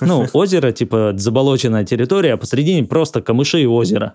Ну, 0.00 0.26
озеро, 0.32 0.72
типа 0.72 1.12
заболоченная 1.16 1.84
территория, 1.84 2.32
а 2.32 2.36
посредине 2.36 2.82
просто 2.82 3.22
камыши 3.22 3.62
и 3.62 3.66
озеро. 3.66 4.14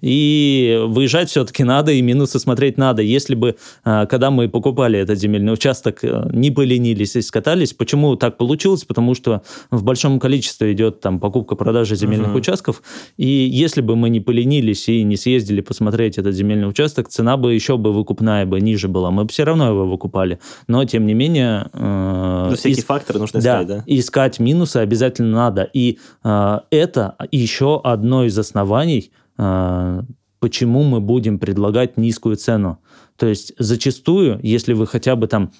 И 0.00 0.80
выезжать 0.86 1.17
решать 1.18 1.30
все-таки 1.30 1.64
надо, 1.64 1.92
и 1.92 2.02
минусы 2.02 2.38
смотреть 2.38 2.78
надо. 2.78 3.02
Если 3.02 3.34
бы, 3.34 3.56
а, 3.84 4.06
когда 4.06 4.30
мы 4.30 4.48
покупали 4.48 4.98
этот 4.98 5.18
земельный 5.18 5.52
участок, 5.52 6.04
э, 6.04 6.30
не 6.32 6.50
поленились 6.50 7.16
и 7.16 7.22
скатались, 7.22 7.72
почему 7.72 8.16
так 8.16 8.36
получилось? 8.36 8.84
Потому 8.84 9.14
что 9.14 9.42
в 9.70 9.82
большом 9.82 10.20
количестве 10.20 10.72
идет 10.72 11.00
там 11.00 11.20
покупка-продажа 11.20 11.96
земельных 11.96 12.30
uh-huh. 12.30 12.38
участков, 12.38 12.82
и 13.16 13.26
если 13.26 13.80
бы 13.80 13.96
мы 13.96 14.10
не 14.10 14.20
поленились 14.20 14.88
и 14.88 15.04
не 15.04 15.16
съездили 15.16 15.60
посмотреть 15.60 16.18
этот 16.18 16.34
земельный 16.34 16.68
участок, 16.68 17.08
цена 17.08 17.36
бы 17.36 17.54
еще 17.54 17.76
бы 17.76 17.92
выкупная 17.92 18.46
бы 18.46 18.60
ниже 18.60 18.88
была. 18.88 19.10
Мы 19.10 19.24
бы 19.24 19.28
все 19.30 19.44
равно 19.44 19.68
его 19.68 19.86
выкупали. 19.86 20.38
Но, 20.68 20.84
тем 20.84 21.06
не 21.06 21.14
менее... 21.14 21.66
Э, 21.72 22.46
ну, 22.50 22.56
всякие 22.56 22.80
ис... 22.80 22.84
факторы 22.84 23.18
нужно 23.18 23.38
искать, 23.38 23.66
да? 23.66 23.82
искать 23.86 24.40
минусы 24.40 24.78
обязательно 24.78 25.36
надо. 25.36 25.68
И 25.74 25.98
э, 26.24 26.58
это 26.70 27.16
еще 27.30 27.80
одно 27.82 28.24
из 28.24 28.38
оснований 28.38 29.10
э, 29.38 30.02
почему 30.40 30.82
мы 30.82 31.00
будем 31.00 31.38
предлагать 31.38 31.96
низкую 31.96 32.36
цену. 32.36 32.78
То 33.16 33.26
есть 33.26 33.52
зачастую, 33.58 34.38
если 34.42 34.72
вы 34.72 34.86
хотя 34.86 35.16
бы 35.16 35.26
там 35.26 35.52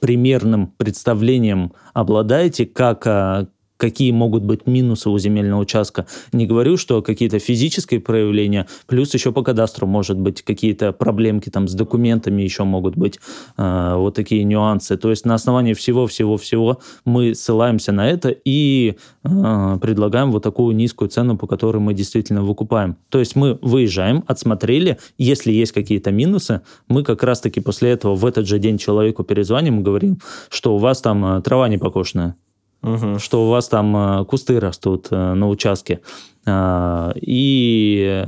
примерным 0.00 0.68
представлением 0.68 1.72
обладаете, 1.92 2.66
как, 2.66 3.06
а, 3.06 3.48
какие 3.80 4.12
могут 4.12 4.42
быть 4.42 4.66
минусы 4.66 5.08
у 5.08 5.18
земельного 5.18 5.62
участка. 5.62 6.06
Не 6.32 6.46
говорю, 6.46 6.76
что 6.76 7.02
какие-то 7.02 7.38
физические 7.38 8.00
проявления, 8.00 8.66
плюс 8.86 9.14
еще 9.14 9.32
по 9.32 9.42
кадастру 9.42 9.86
может 9.86 10.18
быть 10.18 10.42
какие-то 10.42 10.92
проблемки 10.92 11.48
там 11.48 11.66
с 11.66 11.74
документами 11.74 12.42
еще 12.42 12.64
могут 12.64 12.96
быть, 12.96 13.18
э, 13.56 13.94
вот 13.96 14.14
такие 14.14 14.44
нюансы. 14.44 14.96
То 14.98 15.10
есть 15.10 15.24
на 15.24 15.34
основании 15.34 15.72
всего-всего-всего 15.72 16.80
мы 17.06 17.34
ссылаемся 17.34 17.92
на 17.92 18.08
это 18.08 18.28
и 18.28 18.96
э, 19.24 19.78
предлагаем 19.80 20.30
вот 20.30 20.42
такую 20.42 20.76
низкую 20.76 21.08
цену, 21.08 21.38
по 21.38 21.46
которой 21.46 21.78
мы 21.78 21.94
действительно 21.94 22.42
выкупаем. 22.42 22.96
То 23.08 23.18
есть 23.18 23.34
мы 23.34 23.58
выезжаем, 23.62 24.24
отсмотрели, 24.26 24.98
если 25.16 25.52
есть 25.52 25.72
какие-то 25.72 26.10
минусы, 26.10 26.60
мы 26.86 27.02
как 27.02 27.22
раз-таки 27.22 27.60
после 27.60 27.92
этого 27.92 28.14
в 28.14 28.26
этот 28.26 28.46
же 28.46 28.58
день 28.58 28.76
человеку 28.76 29.24
перезвоним 29.24 29.80
и 29.80 29.82
говорим, 29.82 30.18
что 30.50 30.74
у 30.74 30.78
вас 30.78 31.00
там 31.00 31.24
э, 31.24 31.40
трава 31.40 31.68
не 31.68 31.78
покошенная 31.78 32.36
угу. 32.82 33.18
что 33.18 33.46
у 33.46 33.50
вас 33.50 33.68
там 33.68 33.96
э, 33.96 34.24
кусты 34.24 34.60
растут 34.60 35.08
э, 35.10 35.34
на 35.34 35.48
участке. 35.48 36.00
А, 36.46 37.12
и 37.16 38.24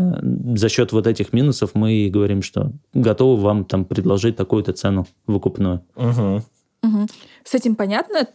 за 0.55 0.69
счет 0.69 0.93
вот 0.93 1.07
этих 1.07 1.33
минусов 1.33 1.71
мы 1.75 2.11
говорим, 2.13 2.43
что 2.43 2.73
готовы 2.93 3.41
вам 3.41 3.65
там 3.65 3.85
предложить 3.85 4.37
такую-то 4.37 4.73
цену 4.73 5.07
выкупную. 5.27 5.83
Угу. 5.97 6.43
Угу. 6.83 7.07
С 7.45 7.55
этим 7.55 7.75
понятно? 7.75 8.27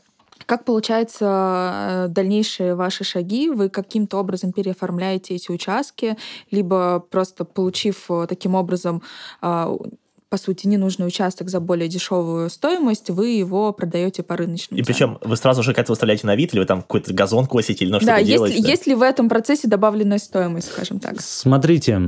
Как 0.46 0.66
получается 0.66 1.26
э, 1.26 2.08
дальнейшие 2.10 2.76
ваши 2.76 3.04
шаги? 3.04 3.50
Вы 3.50 3.70
каким-то 3.70 4.18
образом 4.18 4.52
переоформляете 4.54 5.36
эти 5.36 5.52
участки, 5.52 6.18
либо 6.52 7.00
просто 7.12 7.44
получив 7.46 8.10
таким 8.28 8.56
образом 8.56 9.02
а, 9.42 9.76
по 10.30 10.38
сути, 10.38 10.68
ненужный 10.68 11.08
участок 11.08 11.50
за 11.50 11.60
более 11.60 11.88
дешевую 11.88 12.50
стоимость, 12.50 13.10
вы 13.10 13.30
его 13.30 13.72
продаете 13.72 14.24
по 14.24 14.36
рыночному. 14.36 14.80
И 14.80 14.84
причем 14.84 15.18
вы 15.22 15.36
сразу 15.38 15.64
же 15.64 15.74
как-то 15.74 15.94
выставляете 15.94 16.28
на 16.28 16.36
вид, 16.36 16.54
или 16.54 16.60
вы 16.60 16.66
там 16.66 16.82
какой-то 16.82 17.14
газон 17.14 17.46
косите, 17.46 17.86
или 17.86 17.92
ну, 17.92 18.00
что-то 18.00 18.18
да, 18.18 18.24
делаете? 18.24 18.62
Да, 18.62 18.70
есть 18.70 18.88
ли 18.88 18.96
в 18.96 19.02
этом 19.02 19.30
процессе 19.30 19.68
добавленная 19.68 20.18
стоимость, 20.18 20.72
скажем 20.72 21.00
так? 21.00 21.22
Смотрите, 21.22 22.02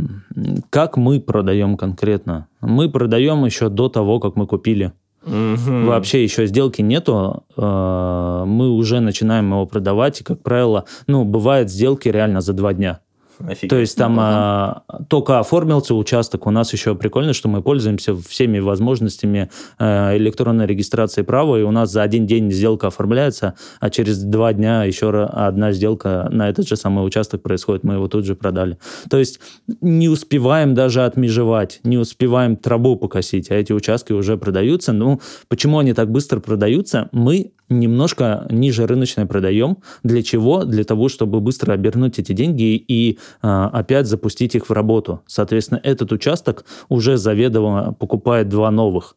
как 0.70 0.98
мы 0.98 1.22
продаем 1.22 1.78
конкретно? 1.78 2.48
Мы 2.62 2.90
продаем 2.90 3.46
еще 3.46 3.70
до 3.70 3.88
того, 3.88 4.20
как 4.20 4.36
мы 4.36 4.48
купили. 4.48 4.92
Угу. 5.26 5.86
Вообще 5.88 6.24
еще 6.24 6.46
сделки 6.48 6.82
нету, 6.82 7.44
э, 7.58 8.44
мы 8.46 8.70
уже 8.70 9.00
начинаем 9.00 9.52
его 9.52 9.66
продавать, 9.66 10.22
и, 10.22 10.24
как 10.24 10.42
правило, 10.42 10.86
ну, 11.08 11.26
бывают 11.26 11.70
сделки 11.70 12.08
реально 12.08 12.42
за 12.42 12.54
два 12.54 12.74
дня. 12.74 13.02
Офигеть. 13.48 13.70
То 13.70 13.78
есть 13.78 13.98
там 13.98 14.18
а, 14.20 14.84
только 15.08 15.40
оформился 15.40 15.96
участок. 15.96 16.46
У 16.48 16.52
нас 16.52 16.74
еще 16.74 16.96
прикольно, 16.96 17.34
что 17.34 17.48
мы 17.48 17.62
пользуемся 17.62 18.16
всеми 18.16 18.60
возможностями 18.60 19.50
а, 19.78 20.16
электронной 20.18 20.66
регистрации 20.66 21.22
права, 21.22 21.58
и 21.58 21.64
у 21.64 21.72
нас 21.72 21.92
за 21.92 22.02
один 22.02 22.28
день 22.28 22.52
сделка 22.52 22.88
оформляется, 22.88 23.56
а 23.80 23.90
через 23.90 24.22
два 24.24 24.54
дня 24.54 24.84
еще 24.84 25.10
одна 25.10 25.72
сделка 25.72 26.28
на 26.32 26.50
этот 26.50 26.68
же 26.68 26.76
самый 26.76 27.06
участок 27.06 27.42
происходит. 27.42 27.84
Мы 27.84 27.96
его 27.96 28.08
тут 28.08 28.26
же 28.26 28.36
продали. 28.36 28.78
То 29.10 29.18
есть 29.18 29.40
не 29.82 30.10
успеваем 30.10 30.76
даже 30.76 31.06
отмежевать, 31.06 31.80
не 31.84 31.98
успеваем 31.98 32.58
траву 32.58 32.98
покосить, 32.98 33.52
а 33.52 33.56
эти 33.56 33.72
участки 33.72 34.12
уже 34.12 34.38
продаются. 34.38 34.92
Ну, 34.92 35.22
почему 35.48 35.80
они 35.80 35.94
так 35.94 36.12
быстро 36.12 36.40
продаются? 36.40 37.10
Мы 37.12 37.52
немножко 37.70 38.46
ниже 38.50 38.86
рыночной 38.88 39.26
продаем. 39.26 39.78
Для 40.04 40.24
чего? 40.24 40.64
Для 40.64 40.84
того, 40.84 41.08
чтобы 41.10 41.40
быстро 41.40 41.74
обернуть 41.74 42.20
эти 42.20 42.34
деньги 42.34 42.76
и 42.76 43.18
э, 43.42 43.48
опять 43.48 44.08
запустить 44.08 44.56
их 44.56 44.70
в 44.70 44.74
работу. 44.74 45.22
Соответственно, 45.28 45.80
этот 45.84 46.12
участок 46.12 46.66
уже 46.90 47.18
заведомо 47.18 47.94
покупает 47.94 48.50
два 48.50 48.72
новых. 48.72 49.16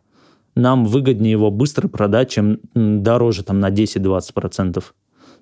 Нам 0.54 0.84
выгоднее 0.84 1.32
его 1.32 1.50
быстро 1.50 1.88
продать, 1.88 2.30
чем 2.30 2.60
дороже 2.74 3.42
там, 3.42 3.60
на 3.60 3.70
10-20%. 3.70 4.82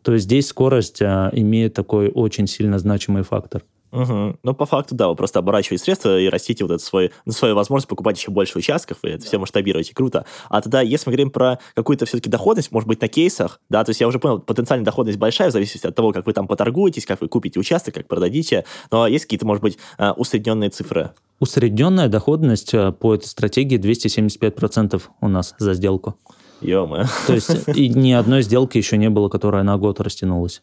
То 0.02 0.12
есть 0.12 0.24
здесь 0.24 0.46
скорость 0.46 1.02
э, 1.02 1.30
имеет 1.32 1.74
такой 1.74 2.10
очень 2.10 2.46
сильно 2.46 2.78
значимый 2.78 3.22
фактор. 3.22 3.62
Угу. 3.92 4.36
Ну, 4.42 4.54
по 4.54 4.66
факту, 4.66 4.94
да, 4.94 5.08
вы 5.08 5.16
просто 5.16 5.40
оборачиваете 5.40 5.84
средства 5.84 6.18
и 6.18 6.28
растите 6.28 6.64
вот 6.64 6.72
эту 6.72 6.84
свою, 6.84 7.10
ну, 7.24 7.32
свою 7.32 7.54
возможность 7.54 7.88
покупать 7.88 8.18
еще 8.18 8.30
больше 8.30 8.58
участков, 8.58 8.98
и 9.02 9.08
это 9.08 9.22
да. 9.22 9.26
все 9.26 9.38
масштабируете, 9.38 9.94
круто. 9.94 10.24
А 10.48 10.60
тогда, 10.60 10.80
если 10.80 11.08
мы 11.08 11.12
говорим 11.12 11.30
про 11.30 11.58
какую-то 11.74 12.06
все-таки 12.06 12.30
доходность, 12.30 12.70
может 12.70 12.88
быть, 12.88 13.00
на 13.00 13.08
кейсах, 13.08 13.60
да, 13.68 13.82
то 13.84 13.90
есть 13.90 14.00
я 14.00 14.06
уже 14.06 14.18
понял, 14.18 14.40
потенциальная 14.40 14.84
доходность 14.84 15.18
большая, 15.18 15.50
в 15.50 15.52
зависимости 15.52 15.86
от 15.86 15.94
того, 15.94 16.12
как 16.12 16.26
вы 16.26 16.32
там 16.32 16.46
поторгуетесь, 16.46 17.04
как 17.04 17.20
вы 17.20 17.28
купите 17.28 17.58
участок, 17.58 17.94
как 17.94 18.06
продадите, 18.06 18.64
но 18.90 19.06
есть 19.06 19.24
какие-то, 19.24 19.46
может 19.46 19.62
быть, 19.62 19.78
а, 19.98 20.12
усредненные 20.12 20.70
цифры? 20.70 21.10
Усредненная 21.40 22.08
доходность 22.08 22.74
э, 22.74 22.92
по 22.92 23.14
этой 23.14 23.26
стратегии 23.26 23.78
275% 23.78 25.02
у 25.20 25.28
нас 25.28 25.54
за 25.58 25.74
сделку. 25.74 26.16
ё 26.60 26.86
То 27.26 27.32
есть 27.32 27.50
и 27.74 27.88
ни 27.88 28.12
одной 28.12 28.42
сделки 28.42 28.76
еще 28.78 28.98
не 28.98 29.08
было, 29.08 29.28
которая 29.28 29.62
на 29.62 29.76
год 29.78 30.00
растянулась. 30.00 30.62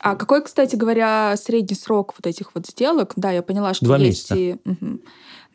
А 0.00 0.16
какой, 0.16 0.42
кстати 0.42 0.76
говоря, 0.76 1.36
средний 1.36 1.76
срок 1.76 2.14
вот 2.16 2.26
этих 2.26 2.54
вот 2.54 2.66
сделок? 2.66 3.12
Да, 3.16 3.30
я 3.30 3.42
поняла, 3.42 3.74
что 3.74 3.84
Два 3.84 3.98
есть 3.98 4.30
месяца. 4.30 4.34
и... 4.36 4.56
Угу. 4.64 5.00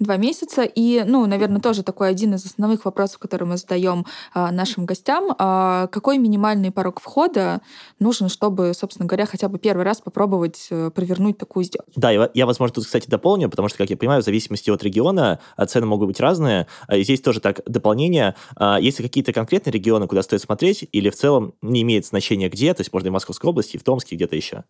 Два 0.02 0.18
месяца. 0.18 0.64
И, 0.64 1.04
ну, 1.06 1.28
наверное, 1.28 1.62
тоже 1.62 1.84
такой 1.84 2.10
один 2.10 2.34
из 2.34 2.44
основных 2.44 2.86
вопросов, 2.86 3.20
который 3.20 3.44
мы 3.44 3.58
задаем 3.58 4.08
а, 4.34 4.52
нашим 4.52 4.88
гостям. 4.88 5.36
А, 5.38 5.86
какой 5.92 6.18
минимальный 6.18 6.72
порог 6.72 7.00
входа 7.00 7.62
нужен, 8.00 8.28
чтобы, 8.28 8.74
собственно 8.74 9.08
говоря, 9.08 9.28
хотя 9.28 9.48
бы 9.48 9.60
первый 9.60 9.86
раз 9.86 10.02
попробовать 10.02 10.70
а, 10.72 10.90
провернуть 10.90 11.38
такую 11.38 11.66
сделку? 11.66 11.92
Да, 11.96 12.10
я, 12.10 12.32
я, 12.34 12.48
возможно, 12.48 12.74
тут, 12.74 12.86
кстати, 12.86 13.08
дополню, 13.08 13.48
потому 13.48 13.70
что, 13.70 13.78
как 13.78 13.92
я 13.92 13.96
понимаю, 13.96 14.24
в 14.24 14.26
зависимости 14.26 14.72
от 14.72 14.82
региона 14.82 15.40
цены 15.68 15.86
могут 15.86 16.08
быть 16.08 16.20
разные. 16.20 16.66
И 16.92 17.04
здесь 17.04 17.22
тоже 17.22 17.40
так 17.40 17.62
дополнение. 17.68 18.34
Если 18.80 19.04
какие-то 19.04 19.34
конкретные 19.34 19.72
регионы, 19.72 20.08
куда 20.08 20.24
стоит 20.24 20.42
смотреть, 20.42 20.88
или 20.92 21.12
в 21.12 21.16
целом 21.16 21.54
не 21.62 21.84
имеет 21.84 22.08
значения 22.08 22.50
где, 22.50 22.74
то 22.74 22.82
есть 22.82 22.92
можно 22.92 23.06
и 23.06 23.12
в 23.12 23.14
Московской 23.14 23.52
области, 23.52 23.76
и 23.76 23.80
в 23.80 23.84
Томске, 23.84 24.16
где-то 24.16 24.36
еще? 24.36 24.64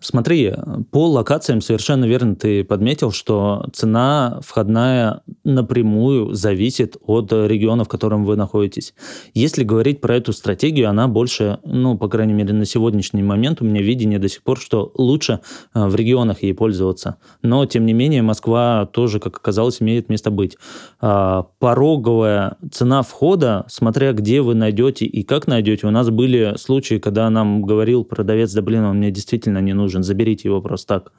Смотри, 0.00 0.52
по 0.90 1.08
локациям 1.08 1.62
совершенно 1.62 2.04
верно 2.04 2.36
ты 2.36 2.62
подметил, 2.62 3.10
что 3.10 3.64
цена 3.72 4.40
входная 4.66 5.22
напрямую 5.44 6.34
зависит 6.34 6.96
от 7.06 7.32
региона, 7.32 7.84
в 7.84 7.88
котором 7.88 8.24
вы 8.24 8.34
находитесь. 8.36 8.94
Если 9.32 9.62
говорить 9.62 10.00
про 10.00 10.16
эту 10.16 10.32
стратегию, 10.32 10.88
она 10.88 11.06
больше, 11.06 11.58
ну, 11.64 11.96
по 11.96 12.08
крайней 12.08 12.32
мере, 12.32 12.52
на 12.52 12.64
сегодняшний 12.64 13.22
момент 13.22 13.62
у 13.62 13.64
меня 13.64 13.80
видение 13.80 14.18
до 14.18 14.28
сих 14.28 14.42
пор, 14.42 14.58
что 14.58 14.90
лучше 14.96 15.38
э, 15.74 15.86
в 15.86 15.94
регионах 15.94 16.42
ей 16.42 16.52
пользоваться. 16.52 17.16
Но, 17.42 17.64
тем 17.66 17.86
не 17.86 17.92
менее, 17.92 18.22
Москва 18.22 18.86
тоже, 18.92 19.20
как 19.20 19.36
оказалось, 19.36 19.80
имеет 19.80 20.08
место 20.08 20.30
быть. 20.30 20.58
А, 21.00 21.46
пороговая 21.60 22.56
цена 22.72 23.02
входа, 23.02 23.66
смотря 23.68 24.12
где 24.12 24.40
вы 24.40 24.54
найдете 24.54 25.04
и 25.04 25.22
как 25.22 25.46
найдете, 25.46 25.86
у 25.86 25.90
нас 25.90 26.10
были 26.10 26.54
случаи, 26.56 26.98
когда 26.98 27.30
нам 27.30 27.62
говорил 27.62 28.04
продавец, 28.04 28.52
да 28.52 28.62
блин, 28.62 28.84
он 28.84 28.96
мне 28.96 29.12
действительно 29.12 29.60
не 29.60 29.74
нужен, 29.74 30.02
заберите 30.02 30.48
его 30.48 30.60
просто 30.60 30.86
так. 30.94 31.12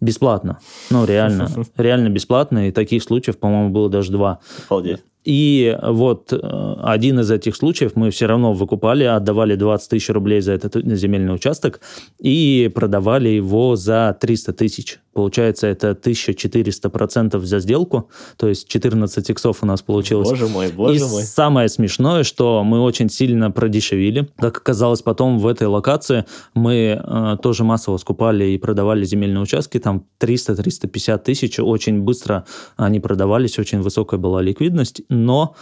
Бесплатно. 0.00 0.58
Ну, 0.90 1.04
реально. 1.04 1.48
Реально 1.76 2.08
бесплатно. 2.08 2.68
И 2.68 2.72
таких 2.72 3.02
случаев, 3.02 3.38
по-моему, 3.38 3.70
было 3.70 3.88
даже 3.88 4.12
два. 4.12 4.40
Обалдеть. 4.68 5.02
И 5.26 5.76
вот 5.82 6.32
э, 6.32 6.36
один 6.84 7.18
из 7.18 7.30
этих 7.32 7.56
случаев 7.56 7.96
мы 7.96 8.10
все 8.10 8.26
равно 8.26 8.52
выкупали, 8.52 9.02
отдавали 9.02 9.56
20 9.56 9.90
тысяч 9.90 10.08
рублей 10.10 10.40
за 10.40 10.52
этот 10.52 10.76
земельный 10.96 11.34
участок 11.34 11.80
и 12.20 12.70
продавали 12.72 13.30
его 13.30 13.74
за 13.74 14.16
300 14.20 14.52
тысяч. 14.52 15.00
Получается, 15.16 15.66
это 15.66 15.92
1400 15.92 16.90
процентов 16.90 17.46
за 17.46 17.58
сделку, 17.60 18.10
то 18.36 18.48
есть 18.48 18.68
14 18.68 19.30
иксов 19.30 19.62
у 19.62 19.66
нас 19.66 19.80
получилось. 19.80 20.28
Боже 20.28 20.46
мой, 20.46 20.68
боже 20.70 20.98
и 20.98 21.08
мой. 21.08 21.22
самое 21.22 21.70
смешное, 21.70 22.22
что 22.22 22.62
мы 22.62 22.82
очень 22.82 23.08
сильно 23.08 23.50
продешевили. 23.50 24.28
Как 24.36 24.58
оказалось 24.58 25.00
потом 25.00 25.38
в 25.38 25.46
этой 25.46 25.68
локации, 25.68 26.26
мы 26.52 27.00
э, 27.02 27.36
тоже 27.42 27.64
массово 27.64 27.96
скупали 27.96 28.44
и 28.44 28.58
продавали 28.58 29.06
земельные 29.06 29.40
участки, 29.40 29.78
там 29.78 30.04
300-350 30.20 31.18
тысяч, 31.24 31.58
очень 31.58 32.02
быстро 32.02 32.44
они 32.76 33.00
продавались, 33.00 33.58
очень 33.58 33.80
высокая 33.80 34.20
была 34.20 34.42
ликвидность, 34.42 35.00
но 35.16 35.54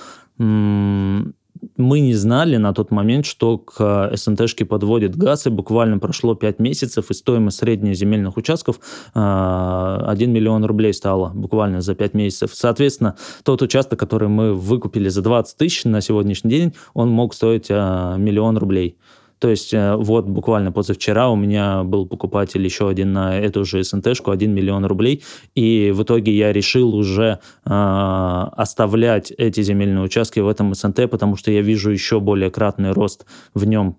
мы 1.77 2.01
не 2.01 2.15
знали 2.15 2.57
на 2.57 2.73
тот 2.73 2.91
момент, 2.91 3.27
что 3.27 3.59
к 3.59 4.11
СНТшке 4.15 4.65
подводит 4.65 5.17
газ, 5.17 5.47
и 5.47 5.51
буквально 5.51 5.99
прошло 5.99 6.35
5 6.35 6.59
месяцев, 6.59 7.11
и 7.11 7.15
стоимость 7.15 7.59
средних 7.59 7.97
земельных 7.97 8.37
участков 8.37 8.77
1 8.77 8.83
а, 9.15 10.15
миллион 10.15 10.65
рублей 10.65 10.93
стала 10.93 11.31
буквально 11.35 11.81
за 11.81 11.95
5 11.95 12.15
месяцев. 12.15 12.51
Соответственно, 12.55 13.17
тот 13.45 13.63
участок, 13.63 13.99
который 13.99 14.29
мы 14.29 14.55
выкупили 14.55 15.09
за 15.09 15.23
20 15.23 15.57
тысяч 15.57 15.85
на 15.85 16.01
сегодняшний 16.01 16.51
день, 16.51 16.75
он 16.93 17.11
мог 17.11 17.35
стоить 17.35 17.69
а, 17.71 18.17
миллион 18.17 18.59
рублей. 18.59 18.99
То 19.39 19.51
есть 19.51 19.75
э, 19.75 19.97
вот 19.97 20.27
буквально 20.27 20.73
позавчера 20.73 21.29
у 21.31 21.37
меня 21.37 21.83
был 21.85 22.07
покупатель 22.07 22.65
еще 22.65 22.89
один 22.89 23.13
на 23.13 23.39
эту 23.39 23.65
же 23.65 23.81
СНТ-шку, 23.81 24.31
1 24.31 24.53
миллион 24.53 24.85
рублей, 24.87 25.23
и 25.55 25.93
в 25.95 26.03
итоге 26.03 26.33
я 26.33 26.53
решил 26.53 26.95
уже 26.95 27.41
э, 27.65 27.71
оставлять 27.71 29.31
эти 29.33 29.63
земельные 29.63 30.05
участки 30.05 30.41
в 30.41 30.49
этом 30.49 30.75
СНТ, 30.75 31.11
потому 31.11 31.37
что 31.37 31.51
я 31.51 31.61
вижу 31.63 31.91
еще 31.91 32.21
более 32.21 32.51
кратный 32.51 32.93
рост 32.93 33.27
в 33.55 33.67
нем 33.67 33.97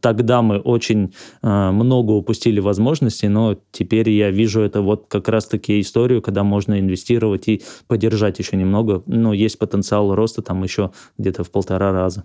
Тогда 0.00 0.42
мы 0.42 0.58
очень 0.58 1.14
э, 1.42 1.70
много 1.70 2.12
упустили 2.12 2.60
возможностей, 2.60 3.28
но 3.28 3.56
теперь 3.72 4.10
я 4.10 4.30
вижу 4.30 4.60
это 4.60 4.82
вот 4.82 5.06
как 5.08 5.28
раз-таки 5.28 5.80
историю, 5.80 6.20
когда 6.20 6.44
можно 6.44 6.78
инвестировать 6.78 7.48
и 7.48 7.62
поддержать 7.86 8.38
еще 8.38 8.56
немного. 8.56 9.02
Но 9.06 9.32
есть 9.32 9.58
потенциал 9.58 10.14
роста 10.14 10.42
там 10.42 10.62
еще 10.62 10.90
где-то 11.16 11.44
в 11.44 11.50
полтора 11.50 11.92
раза. 11.92 12.24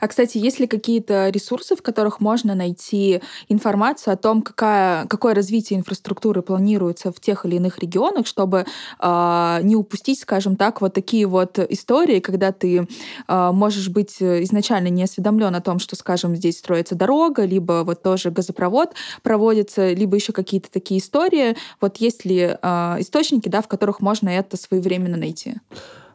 А, 0.00 0.08
кстати, 0.08 0.38
есть 0.38 0.60
ли 0.60 0.66
какие-то 0.66 1.28
ресурсы, 1.28 1.76
в 1.76 1.82
которых 1.82 2.20
можно 2.20 2.54
найти 2.54 3.20
информацию 3.48 4.14
о 4.14 4.16
том, 4.16 4.42
какая, 4.42 5.06
какое 5.06 5.34
развитие 5.34 5.78
инфраструктуры 5.78 6.42
планируется 6.42 7.12
в 7.12 7.20
тех 7.20 7.44
или 7.44 7.56
иных 7.56 7.78
регионах, 7.78 8.26
чтобы 8.26 8.64
э, 8.98 9.58
не 9.62 9.76
упустить, 9.76 10.20
скажем 10.20 10.56
так, 10.56 10.80
вот 10.80 10.94
такие 10.94 11.26
вот 11.26 11.58
истории, 11.58 12.20
когда 12.20 12.50
ты 12.50 12.88
э, 13.28 13.50
можешь 13.52 13.88
быть 13.90 14.22
изначально 14.22 14.88
не 14.88 15.04
осведомлен 15.04 15.54
о 15.54 15.60
том, 15.60 15.78
что, 15.78 15.96
скажем, 15.96 16.34
здесь 16.34 16.61
строится 16.62 16.94
дорога, 16.94 17.44
либо 17.44 17.82
вот 17.84 18.02
тоже 18.02 18.30
газопровод 18.30 18.90
проводится, 19.22 19.92
либо 19.92 20.14
еще 20.14 20.32
какие-то 20.32 20.70
такие 20.70 21.00
истории. 21.00 21.56
Вот 21.80 21.96
есть 21.96 22.24
ли 22.24 22.56
э, 22.62 22.96
источники, 23.00 23.48
да, 23.48 23.62
в 23.62 23.68
которых 23.68 24.00
можно 24.00 24.28
это 24.28 24.56
своевременно 24.56 25.16
найти? 25.16 25.54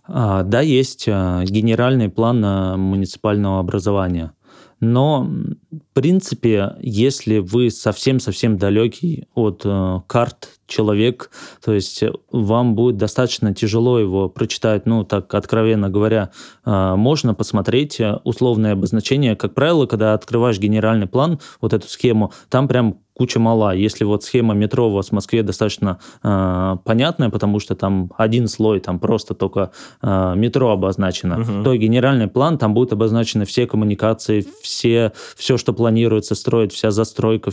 А, 0.08 0.44
да, 0.44 0.62
есть 0.62 1.06
а, 1.10 1.44
генеральный 1.44 2.10
план 2.10 2.40
муниципального 2.80 3.60
образования. 3.60 4.32
Но, 4.80 5.28
в 5.72 5.94
принципе, 5.94 6.76
если 6.80 7.40
вы 7.40 7.72
совсем-совсем 7.72 8.58
далекий 8.58 9.28
от 9.34 9.62
э, 9.66 10.02
карт 10.06 10.50
человек, 10.68 11.32
то 11.64 11.74
есть 11.74 12.04
вам 12.32 12.76
будет 12.76 12.98
достаточно 12.98 13.56
тяжело 13.56 13.98
его 14.00 14.30
прочитать, 14.30 14.86
ну, 14.86 15.04
так 15.04 15.34
откровенно 15.34 15.90
говоря, 15.90 16.30
э, 16.66 16.96
можно 16.96 17.34
посмотреть 17.34 18.00
условное 18.24 18.74
обозначение. 18.74 19.36
Как 19.36 19.56
правило, 19.56 19.88
когда 19.88 20.14
открываешь 20.14 20.60
генеральный 20.60 21.08
план, 21.08 21.40
вот 21.60 21.74
эту 21.74 21.88
схему, 21.88 22.32
там 22.50 22.68
прям 22.68 23.00
куча 23.18 23.40
мала. 23.40 23.76
Если 23.76 24.06
вот 24.06 24.24
схема 24.24 24.54
метро 24.54 24.90
у 24.90 24.94
вас 24.94 25.10
в 25.10 25.12
Москве 25.12 25.44
достаточно 25.44 26.00
э, 26.24 26.78
понятная, 26.84 27.30
потому 27.30 27.60
что 27.60 27.76
там 27.76 28.12
один 28.18 28.48
слой, 28.48 28.80
там 28.80 29.00
просто 29.00 29.34
только 29.34 29.72
э, 30.02 30.34
метро 30.36 30.70
обозначено, 30.70 31.42
угу. 31.42 31.64
то 31.64 31.76
генеральный 31.76 32.28
план, 32.28 32.58
там 32.58 32.74
будут 32.74 32.94
обозначены 32.94 33.46
все 33.46 33.66
коммуникации, 33.66 34.46
все, 34.62 35.12
все, 35.36 35.58
что 35.58 35.74
планируется 35.74 36.36
строить, 36.36 36.74
вся 36.74 36.92
застройка, 36.92 37.52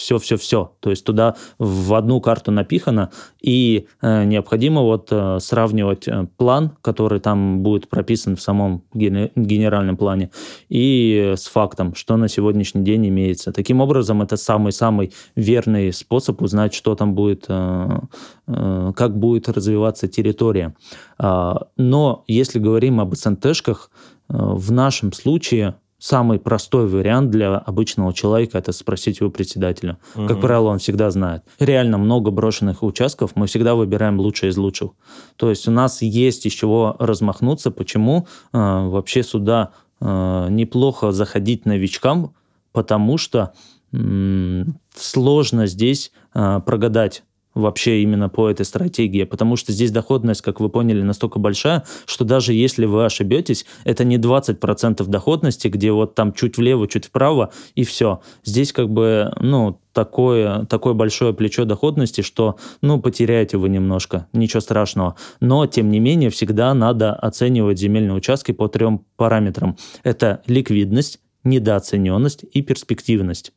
все-все-все. 0.00 0.72
То 0.80 0.90
есть 0.90 1.04
туда 1.04 1.36
в 1.58 1.94
одну 1.94 2.20
карту 2.20 2.50
напихано, 2.50 3.10
и 3.40 3.86
э, 4.00 4.24
необходимо 4.24 4.80
вот 4.82 5.08
э, 5.10 5.38
сравнивать 5.40 6.08
э, 6.08 6.26
план, 6.36 6.72
который 6.82 7.20
там 7.20 7.62
будет 7.62 7.88
прописан 7.88 8.36
в 8.36 8.40
самом 8.40 8.82
генеральном 8.94 9.96
плане, 9.96 10.30
и 10.70 11.34
с 11.36 11.46
фактом, 11.46 11.94
что 11.94 12.16
на 12.16 12.28
сегодняшний 12.28 12.82
день 12.82 13.08
имеется. 13.08 13.52
Таким 13.52 13.80
образом, 13.80 14.22
это 14.22 14.36
самый-самый 14.36 15.12
верный 15.36 15.92
способ 15.92 16.40
узнать, 16.42 16.72
что 16.74 16.94
там 16.94 17.14
будет, 17.14 17.44
э, 17.48 18.00
э, 18.46 18.92
как 18.96 19.18
будет 19.18 19.48
развиваться 19.48 20.08
территория. 20.08 20.74
Э, 21.18 21.52
но 21.76 22.24
если 22.26 22.58
говорим 22.58 23.00
об 23.00 23.14
СНТшках, 23.14 23.90
э, 23.90 24.34
в 24.34 24.72
нашем 24.72 25.12
случае 25.12 25.74
самый 26.00 26.40
простой 26.40 26.88
вариант 26.88 27.30
для 27.30 27.56
обычного 27.56 28.12
человека 28.12 28.58
это 28.58 28.72
спросить 28.72 29.20
у 29.22 29.30
председателя. 29.30 29.98
Угу. 30.16 30.26
Как 30.26 30.40
правило, 30.40 30.70
он 30.70 30.78
всегда 30.78 31.10
знает. 31.10 31.44
Реально 31.60 31.98
много 31.98 32.30
брошенных 32.30 32.82
участков, 32.82 33.36
мы 33.36 33.46
всегда 33.46 33.74
выбираем 33.74 34.18
лучшее 34.18 34.50
из 34.50 34.56
лучших. 34.56 34.92
То 35.36 35.50
есть 35.50 35.68
у 35.68 35.70
нас 35.70 36.02
есть 36.02 36.46
из 36.46 36.52
чего 36.52 36.96
размахнуться. 36.98 37.70
Почему 37.70 38.26
э, 38.52 38.58
вообще 38.58 39.22
сюда 39.22 39.72
э, 40.00 40.48
неплохо 40.50 41.12
заходить 41.12 41.66
новичкам? 41.66 42.34
Потому 42.72 43.18
что 43.18 43.52
э, 43.92 44.64
сложно 44.96 45.66
здесь 45.66 46.12
э, 46.34 46.60
прогадать 46.64 47.24
вообще 47.54 48.02
именно 48.02 48.28
по 48.28 48.48
этой 48.48 48.64
стратегии, 48.64 49.24
потому 49.24 49.56
что 49.56 49.72
здесь 49.72 49.90
доходность, 49.90 50.42
как 50.42 50.60
вы 50.60 50.68
поняли, 50.68 51.02
настолько 51.02 51.38
большая, 51.38 51.84
что 52.06 52.24
даже 52.24 52.52
если 52.52 52.84
вы 52.84 53.04
ошибетесь, 53.04 53.66
это 53.84 54.04
не 54.04 54.18
20% 54.18 55.04
доходности, 55.06 55.68
где 55.68 55.92
вот 55.92 56.14
там 56.14 56.32
чуть 56.32 56.56
влево, 56.56 56.86
чуть 56.86 57.06
вправо, 57.06 57.50
и 57.74 57.84
все. 57.84 58.20
Здесь 58.44 58.72
как 58.72 58.88
бы, 58.88 59.32
ну, 59.40 59.80
такое, 59.92 60.64
такое 60.66 60.94
большое 60.94 61.34
плечо 61.34 61.64
доходности, 61.64 62.20
что, 62.20 62.56
ну, 62.80 63.00
потеряете 63.00 63.56
вы 63.56 63.68
немножко, 63.68 64.26
ничего 64.32 64.60
страшного. 64.60 65.16
Но, 65.40 65.66
тем 65.66 65.90
не 65.90 66.00
менее, 66.00 66.30
всегда 66.30 66.72
надо 66.74 67.12
оценивать 67.14 67.78
земельные 67.78 68.14
участки 68.14 68.52
по 68.52 68.68
трем 68.68 69.04
параметрам. 69.16 69.76
Это 70.04 70.42
ликвидность, 70.46 71.20
недооцененность 71.44 72.44
и 72.52 72.62
перспективность. 72.62 73.52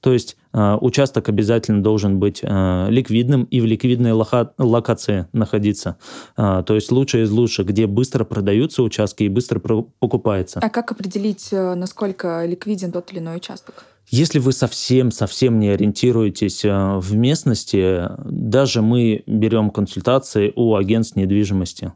То 0.00 0.12
есть 0.12 0.36
э, 0.52 0.76
участок 0.80 1.28
обязательно 1.28 1.82
должен 1.82 2.18
быть 2.20 2.40
э, 2.42 2.86
ликвидным 2.90 3.44
и 3.44 3.60
в 3.60 3.64
ликвидной 3.64 4.12
лоха- 4.12 4.52
локации 4.58 5.26
находиться. 5.32 5.96
Э, 6.36 6.62
то 6.66 6.74
есть 6.74 6.92
лучшее 6.92 7.24
из 7.24 7.30
лучших, 7.30 7.66
где 7.66 7.86
быстро 7.86 8.24
продаются 8.24 8.82
участки 8.82 9.24
и 9.24 9.28
быстро 9.28 9.58
покупается. 9.58 10.60
А 10.62 10.68
как 10.68 10.92
определить, 10.92 11.48
э, 11.50 11.74
насколько 11.74 12.44
ликвиден 12.44 12.92
тот 12.92 13.10
или 13.12 13.18
иной 13.18 13.36
участок? 13.36 13.84
Если 14.08 14.38
вы 14.38 14.52
совсем-совсем 14.52 15.58
не 15.58 15.70
ориентируетесь 15.70 16.64
э, 16.64 16.98
в 16.98 17.16
местности, 17.16 18.08
даже 18.24 18.82
мы 18.82 19.24
берем 19.26 19.70
консультации 19.70 20.52
у 20.54 20.76
агентств 20.76 21.16
недвижимости 21.16 21.92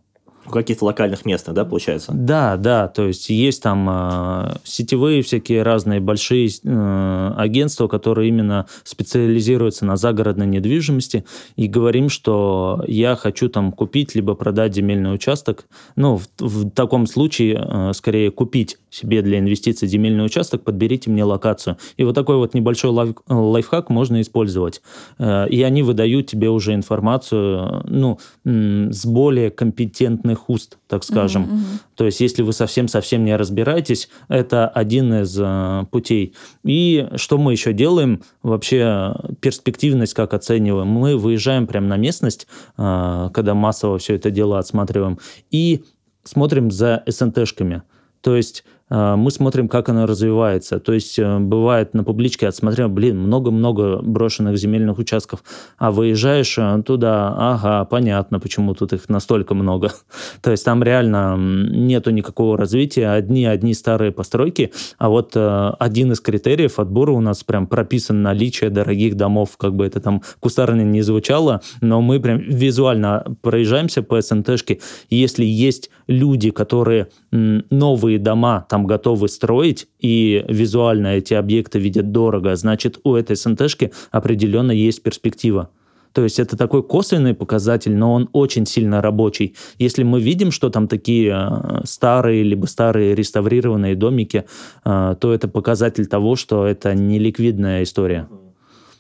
каких-то 0.53 0.85
локальных 0.85 1.25
мест, 1.25 1.47
да, 1.51 1.65
получается? 1.65 2.13
Да, 2.15 2.57
да, 2.57 2.89
то 2.89 3.07
есть 3.07 3.29
есть 3.31 3.63
там 3.63 3.89
э, 3.91 4.57
сетевые 4.65 5.23
всякие 5.23 5.63
разные 5.63 6.01
большие 6.01 6.49
э, 6.49 7.33
агентства, 7.37 7.89
которые 7.89 8.29
именно 8.29 8.67
специализируются 8.85 9.85
на 9.85 9.97
загородной 9.97 10.47
недвижимости, 10.47 11.25
и 11.57 11.67
говорим, 11.67 12.09
что 12.09 12.83
я 12.87 13.17
хочу 13.17 13.49
там 13.49 13.73
купить 13.73 14.15
либо 14.15 14.35
продать 14.35 14.75
земельный 14.75 15.15
участок. 15.15 15.67
Ну, 15.97 16.17
в, 16.17 16.27
в 16.39 16.71
таком 16.71 17.07
случае, 17.07 17.63
э, 17.63 17.93
скорее, 17.95 18.31
купить 18.31 18.79
себе 18.91 19.23
для 19.23 19.39
инвестиций 19.39 19.89
земельный 19.89 20.25
участок, 20.25 20.65
подберите 20.65 21.11
мне 21.11 21.25
локацию. 21.25 21.77
И 21.97 22.05
вот 22.05 22.15
такой 22.15 22.37
вот 22.37 22.55
небольшой 22.55 22.91
лайф, 22.91 23.17
лайфхак 23.29 23.91
можно 23.91 24.21
использовать. 24.21 24.83
Э, 25.19 25.49
и 25.49 25.63
они 25.63 25.83
выдают 25.83 26.27
тебе 26.27 26.51
уже 26.51 26.75
информацию, 26.75 27.83
ну, 27.87 28.19
с 28.45 29.07
более 29.07 29.51
компетентных 29.51 30.40
первых 30.41 30.51
уст, 30.51 30.79
так 30.89 31.05
скажем. 31.05 31.45
Mm-hmm. 31.45 31.97
То 31.97 32.05
есть, 32.07 32.21
если 32.21 32.43
вы 32.43 32.53
совсем-совсем 32.53 33.25
не 33.25 33.37
разбираетесь, 33.37 34.09
это 34.29 34.69
один 34.69 35.13
из 35.15 35.39
э, 35.39 35.87
путей. 35.91 36.35
И 36.65 37.09
что 37.17 37.39
мы 37.39 37.53
еще 37.53 37.73
делаем? 37.73 38.23
Вообще 38.43 39.15
перспективность 39.41 40.15
как 40.15 40.35
оцениваем? 40.35 40.89
Мы 40.89 41.17
выезжаем 41.17 41.67
прямо 41.67 41.89
на 41.89 41.97
местность, 41.97 42.47
э, 42.79 43.31
когда 43.33 43.55
массово 43.55 43.99
все 43.99 44.15
это 44.15 44.31
дело 44.31 44.59
отсматриваем, 44.59 45.19
и 45.51 45.85
смотрим 46.25 46.71
за 46.71 47.03
СНТшками. 47.07 47.83
То 48.21 48.37
есть 48.37 48.65
мы 48.91 49.31
смотрим, 49.31 49.69
как 49.69 49.89
оно 49.89 50.07
развивается. 50.07 50.81
То 50.81 50.93
есть 50.93 51.19
э, 51.19 51.39
бывает 51.39 51.95
на 51.95 52.03
публичке 52.03 52.49
отсмотрел, 52.49 52.89
блин, 52.89 53.21
много-много 53.21 54.01
брошенных 54.03 54.57
земельных 54.59 54.99
участков, 54.99 55.45
а 55.79 55.91
выезжаешь 55.93 56.59
э, 56.59 56.83
туда, 56.85 57.35
ага, 57.37 57.85
понятно, 57.85 58.41
почему 58.41 58.75
тут 58.75 58.93
их 58.93 59.09
настолько 59.09 59.55
много. 59.55 59.93
То 60.43 60.51
есть 60.51 60.65
там 60.65 60.83
реально 60.83 61.37
нету 61.39 62.11
никакого 62.11 62.59
развития, 62.59 63.11
одни-одни 63.11 63.75
старые 63.75 64.11
постройки, 64.11 64.73
а 64.99 65.09
вот 65.09 65.33
э, 65.37 65.71
один 65.79 66.13
из 66.13 66.21
критериев 66.21 66.79
отбора 66.79 67.13
у 67.13 67.21
нас 67.21 67.45
прям 67.45 67.67
прописан 67.67 68.23
наличие 68.23 68.71
дорогих 68.71 69.17
домов, 69.17 69.57
как 69.57 69.75
бы 69.75 69.87
это 69.87 70.01
там 70.01 70.23
кустарно 70.41 70.83
не 70.83 71.03
звучало, 71.03 71.63
но 71.81 72.01
мы 72.01 72.19
прям 72.19 72.39
визуально 72.39 73.25
проезжаемся 73.43 74.03
по 74.03 74.21
СНТшке, 74.21 74.81
если 75.11 75.45
есть 75.45 75.91
люди, 76.09 76.51
которые 76.51 77.09
новые 77.31 78.19
дома 78.19 78.67
там 78.69 78.80
готовы 78.87 79.29
строить, 79.29 79.89
и 79.99 80.45
визуально 80.49 81.09
эти 81.09 81.35
объекты 81.35 81.79
видят 81.79 82.13
дорого, 82.13 82.55
значит, 82.57 82.99
у 83.05 83.15
этой 83.15 83.37
СНТшки 83.37 83.93
определенно 84.11 84.73
есть 84.73 85.03
перспектива. 85.03 85.71
То 86.13 86.25
есть 86.25 86.41
это 86.41 86.57
такой 86.57 86.83
косвенный 86.83 87.35
показатель, 87.35 87.95
но 87.95 88.15
он 88.15 88.29
очень 88.33 88.67
сильно 88.67 89.01
рабочий. 89.01 89.55
Если 89.79 90.03
мы 90.03 90.21
видим, 90.21 90.51
что 90.51 90.71
там 90.71 90.89
такие 90.89 91.33
э, 91.33 91.81
старые 91.85 92.43
либо 92.43 92.67
старые 92.67 93.15
реставрированные 93.15 93.95
домики, 93.95 94.45
э, 94.85 95.15
то 95.21 95.33
это 95.33 95.47
показатель 95.47 96.07
того, 96.07 96.35
что 96.37 96.67
это 96.67 96.95
не 96.95 97.19
ликвидная 97.19 97.85
история. 97.85 98.29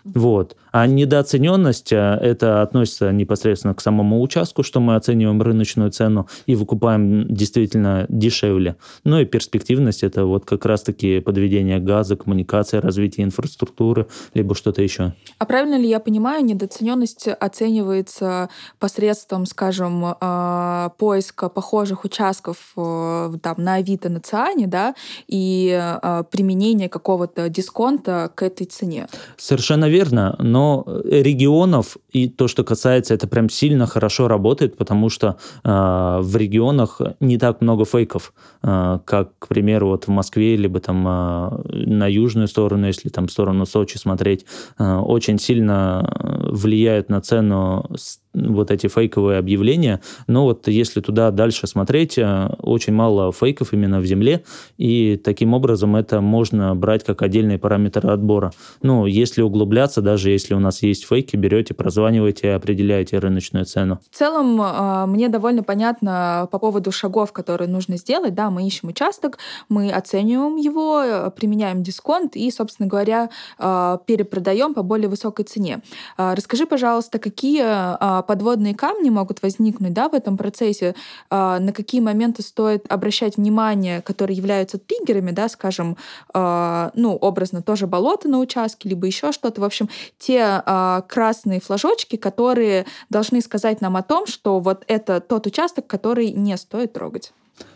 Вот. 0.05 0.57
А 0.73 0.87
недооцененность, 0.87 1.93
э, 1.93 1.97
это 1.97 2.63
относится 2.63 3.13
непосредственно 3.13 3.75
к 3.75 3.81
самому 3.81 4.21
участку, 4.23 4.63
что 4.63 4.81
мы 4.81 4.97
оцениваем 4.97 5.43
рыночную 5.43 5.91
цену 5.91 6.29
и 6.47 6.55
выкупаем 6.55 7.27
действительно 7.29 8.07
дешевле. 8.09 8.77
Ну 9.05 9.19
и 9.19 9.25
перспективность, 9.25 10.03
это 10.03 10.25
вот 10.25 10.45
как 10.45 10.65
раз-таки 10.65 11.21
подведение 11.21 11.79
газа, 11.79 12.17
коммуникация, 12.17 12.81
развитие 12.81 13.25
инфраструктуры, 13.25 14.07
либо 14.35 14.55
что-то 14.55 14.83
еще. 14.83 15.15
А 15.39 15.47
правильно 15.47 15.79
ли 15.79 15.89
я 15.89 16.01
понимаю, 16.01 16.45
недооцененность 16.45 17.29
оценивается 17.29 18.49
посредством, 18.79 19.47
скажем, 19.47 20.05
э, 20.21 20.89
поиска 20.99 21.49
похожих 21.49 22.05
участков 22.05 22.57
э, 22.77 23.33
там, 23.43 23.55
на 23.59 23.75
Авито, 23.75 24.09
на 24.09 24.21
Циане, 24.21 24.67
да, 24.67 24.95
и 25.27 25.69
применение 26.31 26.89
какого-то 26.89 27.49
дисконта 27.49 28.31
к 28.35 28.43
этой 28.43 28.67
цене? 28.67 29.09
Совершенно 29.37 29.89
верно, 29.89 30.37
но 30.39 30.60
регионов 31.05 31.97
и 32.11 32.29
то, 32.29 32.49
что 32.49 32.65
касается, 32.65 33.15
это 33.15 33.27
прям 33.27 33.49
сильно 33.49 33.87
хорошо 33.87 34.29
работает, 34.29 34.77
потому 34.77 35.11
что 35.11 35.37
э, 35.65 36.19
в 36.23 36.37
регионах 36.37 37.01
не 37.21 37.39
так 37.39 37.61
много 37.61 37.85
фейков, 37.85 38.33
э, 38.63 38.99
как, 39.05 39.39
к 39.39 39.49
примеру, 39.49 39.89
вот 39.89 40.05
в 40.05 40.11
Москве, 40.11 40.57
либо 40.57 40.81
там 40.81 41.07
э, 41.07 41.51
на 41.87 42.07
южную 42.07 42.49
сторону, 42.49 42.87
если 42.87 43.09
там 43.09 43.27
в 43.27 43.33
сторону 43.33 43.67
Сочи 43.67 43.99
смотреть, 43.99 44.47
э, 44.79 44.97
очень 44.97 45.39
сильно 45.39 46.09
влияют 46.51 47.09
на 47.11 47.21
цену 47.21 47.91
вот 48.33 48.71
эти 48.71 48.87
фейковые 48.87 49.39
объявления, 49.39 50.01
но 50.27 50.45
вот 50.45 50.69
если 50.69 51.01
туда 51.01 51.31
дальше 51.31 51.67
смотреть, 51.67 52.19
э, 52.19 52.49
очень 52.61 52.93
мало 52.93 53.33
фейков 53.33 53.73
именно 53.73 54.01
в 54.01 54.07
земле, 54.07 54.45
и 54.79 55.21
таким 55.23 55.55
образом 55.55 55.97
это 55.97 56.21
можно 56.21 56.75
брать 56.75 57.05
как 57.05 57.23
отдельный 57.23 57.59
параметр 57.59 58.09
отбора. 58.09 58.53
Ну, 58.83 59.07
если 59.07 59.43
углубляться, 59.43 60.01
даже 60.01 60.31
если 60.31 60.55
у 60.55 60.61
нас 60.61 60.83
есть 60.83 61.07
фейки, 61.07 61.37
берете, 61.37 61.75
прозваниваете 61.75 62.53
определяете 62.53 63.19
рыночную 63.19 63.65
цену. 63.65 64.01
В 64.11 64.17
целом, 64.17 64.61
э, 64.61 65.07
мне 65.07 65.29
довольно 65.29 65.63
понятно 65.63 66.49
по 66.51 66.59
поводу 66.59 66.93
шагов, 66.93 67.33
которые 67.33 67.69
нужно 67.69 67.97
сделать. 67.97 68.35
Да, 68.35 68.51
мы 68.51 68.67
ищем 68.67 68.89
участок, 68.89 69.39
мы 69.69 69.91
оцениваем 69.91 70.57
его, 70.57 71.03
э, 71.03 71.31
применяем 71.31 71.83
дисконт 71.83 72.37
и, 72.37 72.51
собственно 72.51 72.89
говоря, 72.89 73.31
перепродаем 73.59 74.75
по 74.75 74.83
более 74.83 75.09
высокой 75.09 75.45
цене. 75.45 75.81
Расскажи, 76.17 76.67
пожалуйста, 76.67 77.19
какие 77.19 77.61
подводные 78.23 78.75
камни 78.75 79.11
могут 79.11 79.43
возникнуть 79.43 79.93
да, 79.93 80.09
в 80.09 80.15
этом 80.15 80.37
процессе, 80.37 80.95
а, 81.31 81.59
на 81.59 81.73
какие 81.73 82.01
моменты 82.01 82.43
стоит 82.43 82.91
обращать 82.91 83.37
внимание, 83.37 84.03
которые 84.03 84.37
являются 84.37 84.79
триггерами, 84.79 85.31
да, 85.31 85.49
скажем, 85.49 85.97
а, 86.33 86.91
ну, 86.95 87.17
образно 87.17 87.63
тоже 87.63 87.87
болото 87.87 88.29
на 88.29 88.39
участке, 88.39 88.89
либо 88.89 89.07
еще 89.07 89.33
что-то. 89.33 89.61
В 89.61 89.65
общем, 89.65 89.89
те 90.19 90.43
а, 90.43 91.03
красные 91.03 91.61
флажочки, 91.61 92.17
которые 92.17 92.87
должны 93.09 93.41
сказать 93.41 93.81
нам 93.81 93.97
о 93.97 94.03
том, 94.03 94.27
что 94.27 94.61
вот 94.61 94.85
это 94.87 95.21
тот 95.21 95.47
участок, 95.47 95.87
который 95.87 96.33
не 96.33 96.57
стоит 96.57 96.93
трогать. 96.93 97.33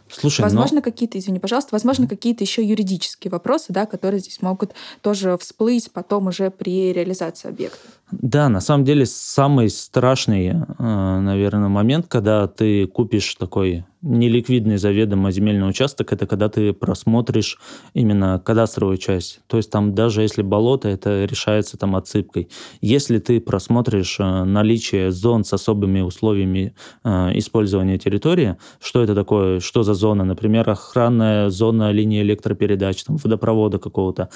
Слушай, 0.08 0.42
возможно, 0.42 0.76
но... 0.76 0.82
какие-то, 0.82 1.18
извини, 1.18 1.38
пожалуйста, 1.38 1.70
возможно, 1.72 2.06
какие-то 2.06 2.44
еще 2.44 2.62
юридические 2.62 3.30
вопросы, 3.30 3.66
да, 3.70 3.86
которые 3.86 4.20
здесь 4.20 4.40
могут 4.42 4.72
тоже 5.00 5.36
всплыть 5.38 5.90
потом 5.92 6.28
уже 6.28 6.50
при 6.50 6.92
реализации 6.92 7.48
объекта. 7.48 7.78
Да, 8.20 8.48
на 8.48 8.60
самом 8.60 8.84
деле 8.84 9.06
самый 9.06 9.68
страшный, 9.70 10.48
э, 10.48 10.54
наверное, 10.78 11.68
момент, 11.68 12.06
когда 12.08 12.46
ты 12.46 12.86
купишь 12.86 13.34
такой 13.34 13.84
неликвидный 14.02 14.76
заведомо 14.76 15.30
земельный 15.32 15.68
участок, 15.68 16.12
это 16.12 16.26
когда 16.26 16.48
ты 16.48 16.72
просмотришь 16.74 17.58
именно 17.94 18.38
кадастровую 18.44 18.98
часть. 18.98 19.40
То 19.46 19.56
есть 19.56 19.70
там 19.70 19.94
даже 19.94 20.22
если 20.22 20.42
болото, 20.42 20.88
это 20.88 21.24
решается 21.24 21.78
там 21.78 21.96
отсыпкой. 21.96 22.48
Если 22.82 23.18
ты 23.18 23.40
просмотришь 23.40 24.16
э, 24.20 24.44
наличие 24.44 25.10
зон 25.10 25.44
с 25.44 25.52
особыми 25.52 26.00
условиями 26.00 26.74
э, 27.02 27.38
использования 27.38 27.98
территории, 27.98 28.56
что 28.80 29.02
это 29.02 29.14
такое, 29.14 29.60
что 29.60 29.82
за 29.82 29.94
зона, 29.94 30.24
например, 30.24 30.68
охранная 30.68 31.48
зона 31.48 31.90
линии 31.90 32.22
электропередач, 32.22 33.02
там, 33.04 33.16
водопровода 33.16 33.78
какого-то, 33.78 34.28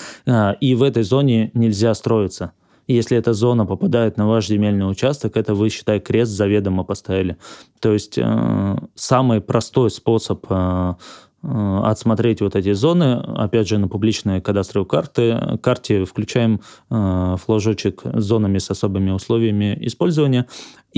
и 0.61 0.75
в 0.75 0.83
этой 0.83 1.03
зоне 1.03 1.51
нельзя 1.55 1.95
строиться. 1.95 2.53
Если 2.89 3.17
эта 3.17 3.35
зона 3.35 3.67
попадает 3.67 4.17
на 4.17 4.27
ваш 4.27 4.49
земельный 4.49 4.91
участок, 4.91 5.37
это 5.37 5.55
вы, 5.55 5.69
считай, 5.69 6.01
крест 6.01 6.33
заведомо 6.33 6.85
поставили. 6.85 7.37
То 7.81 7.93
есть 7.93 8.19
э, 8.19 8.77
самый 8.95 9.41
простой 9.41 9.91
способ 9.91 10.45
э, 10.49 10.95
Э, 11.41 11.81
отсмотреть 11.85 12.41
вот 12.41 12.57
эти 12.57 12.73
зоны, 12.73 13.15
опять 13.15 13.69
же, 13.69 13.79
на 13.79 13.87
публичные 13.89 14.41
кадастровые 14.41 14.89
карты. 14.89 15.59
карте 15.63 16.05
включаем 16.05 16.61
э, 16.91 17.37
флажочек 17.45 18.03
с 18.05 18.25
зонами 18.25 18.59
с 18.59 18.71
особыми 18.71 19.13
условиями 19.13 19.79
использования, 19.81 20.47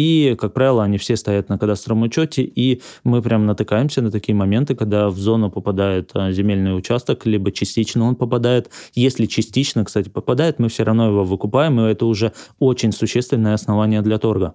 и, 0.01 0.35
как 0.35 0.55
правило, 0.55 0.83
они 0.83 0.97
все 0.97 1.15
стоят 1.17 1.51
на 1.51 1.59
кадастровом 1.59 2.03
учете, 2.03 2.43
и 2.43 2.81
мы 3.05 3.21
прям 3.21 3.45
натыкаемся 3.45 4.01
на 4.01 4.11
такие 4.11 4.35
моменты, 4.35 4.75
когда 4.75 5.11
в 5.11 5.19
зону 5.19 5.51
попадает 5.51 6.13
э, 6.15 6.33
земельный 6.33 6.75
участок, 6.75 7.27
либо 7.27 7.53
частично 7.53 8.05
он 8.07 8.17
попадает. 8.17 8.71
Если 8.95 9.27
частично, 9.27 9.85
кстати, 9.85 10.09
попадает, 10.09 10.59
мы 10.59 10.69
все 10.69 10.85
равно 10.85 11.09
его 11.09 11.25
выкупаем, 11.25 11.79
и 11.81 11.91
это 11.91 12.07
уже 12.07 12.33
очень 12.59 12.93
существенное 12.93 13.53
основание 13.53 14.01
для 14.01 14.17
торга. 14.17 14.55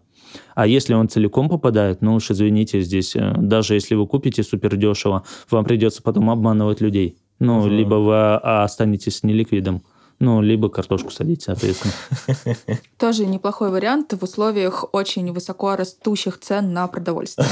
А 0.56 0.66
если 0.66 0.96
он 0.96 1.10
целиком 1.10 1.48
попадает, 1.48 2.02
ну 2.02 2.16
уж 2.16 2.32
извините, 2.32 2.82
здесь 2.82 3.16
э, 3.16 3.36
даже 3.38 3.76
если 3.76 3.94
вы 3.94 4.08
купите 4.08 4.42
супер 4.42 4.76
дешево, 4.76 5.26
вам 5.52 5.64
придется 5.64 6.02
потом 6.02 6.32
обманывать 6.32 6.82
людей. 6.82 7.18
Ну, 7.38 7.60
угу. 7.60 7.68
либо 7.68 7.96
вы 7.96 8.16
а, 8.16 8.64
останетесь 8.64 9.22
неликвидом. 9.22 9.84
Ну, 10.20 10.42
либо 10.42 10.70
картошку 10.70 11.12
садить, 11.12 11.42
соответственно. 11.42 11.94
Тоже 12.98 13.26
неплохой 13.26 13.70
вариант 13.70 14.14
в 14.14 14.24
условиях 14.24 14.86
очень 14.94 15.32
высоко 15.34 15.76
растущих 15.76 16.40
цен 16.40 16.72
на 16.74 16.88
продовольствие. 16.88 17.48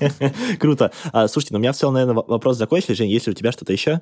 Круто. 0.58 0.90
А, 1.12 1.28
слушайте, 1.28 1.54
ну 1.54 1.58
у 1.58 1.62
меня 1.62 1.72
в 1.72 1.76
целом, 1.76 1.94
наверное, 1.94 2.24
вопрос 2.26 2.56
закончили. 2.56 2.94
Жень, 2.94 3.10
есть 3.10 3.26
ли 3.26 3.32
у 3.32 3.34
тебя 3.34 3.52
что-то 3.52 3.72
еще? 3.72 4.00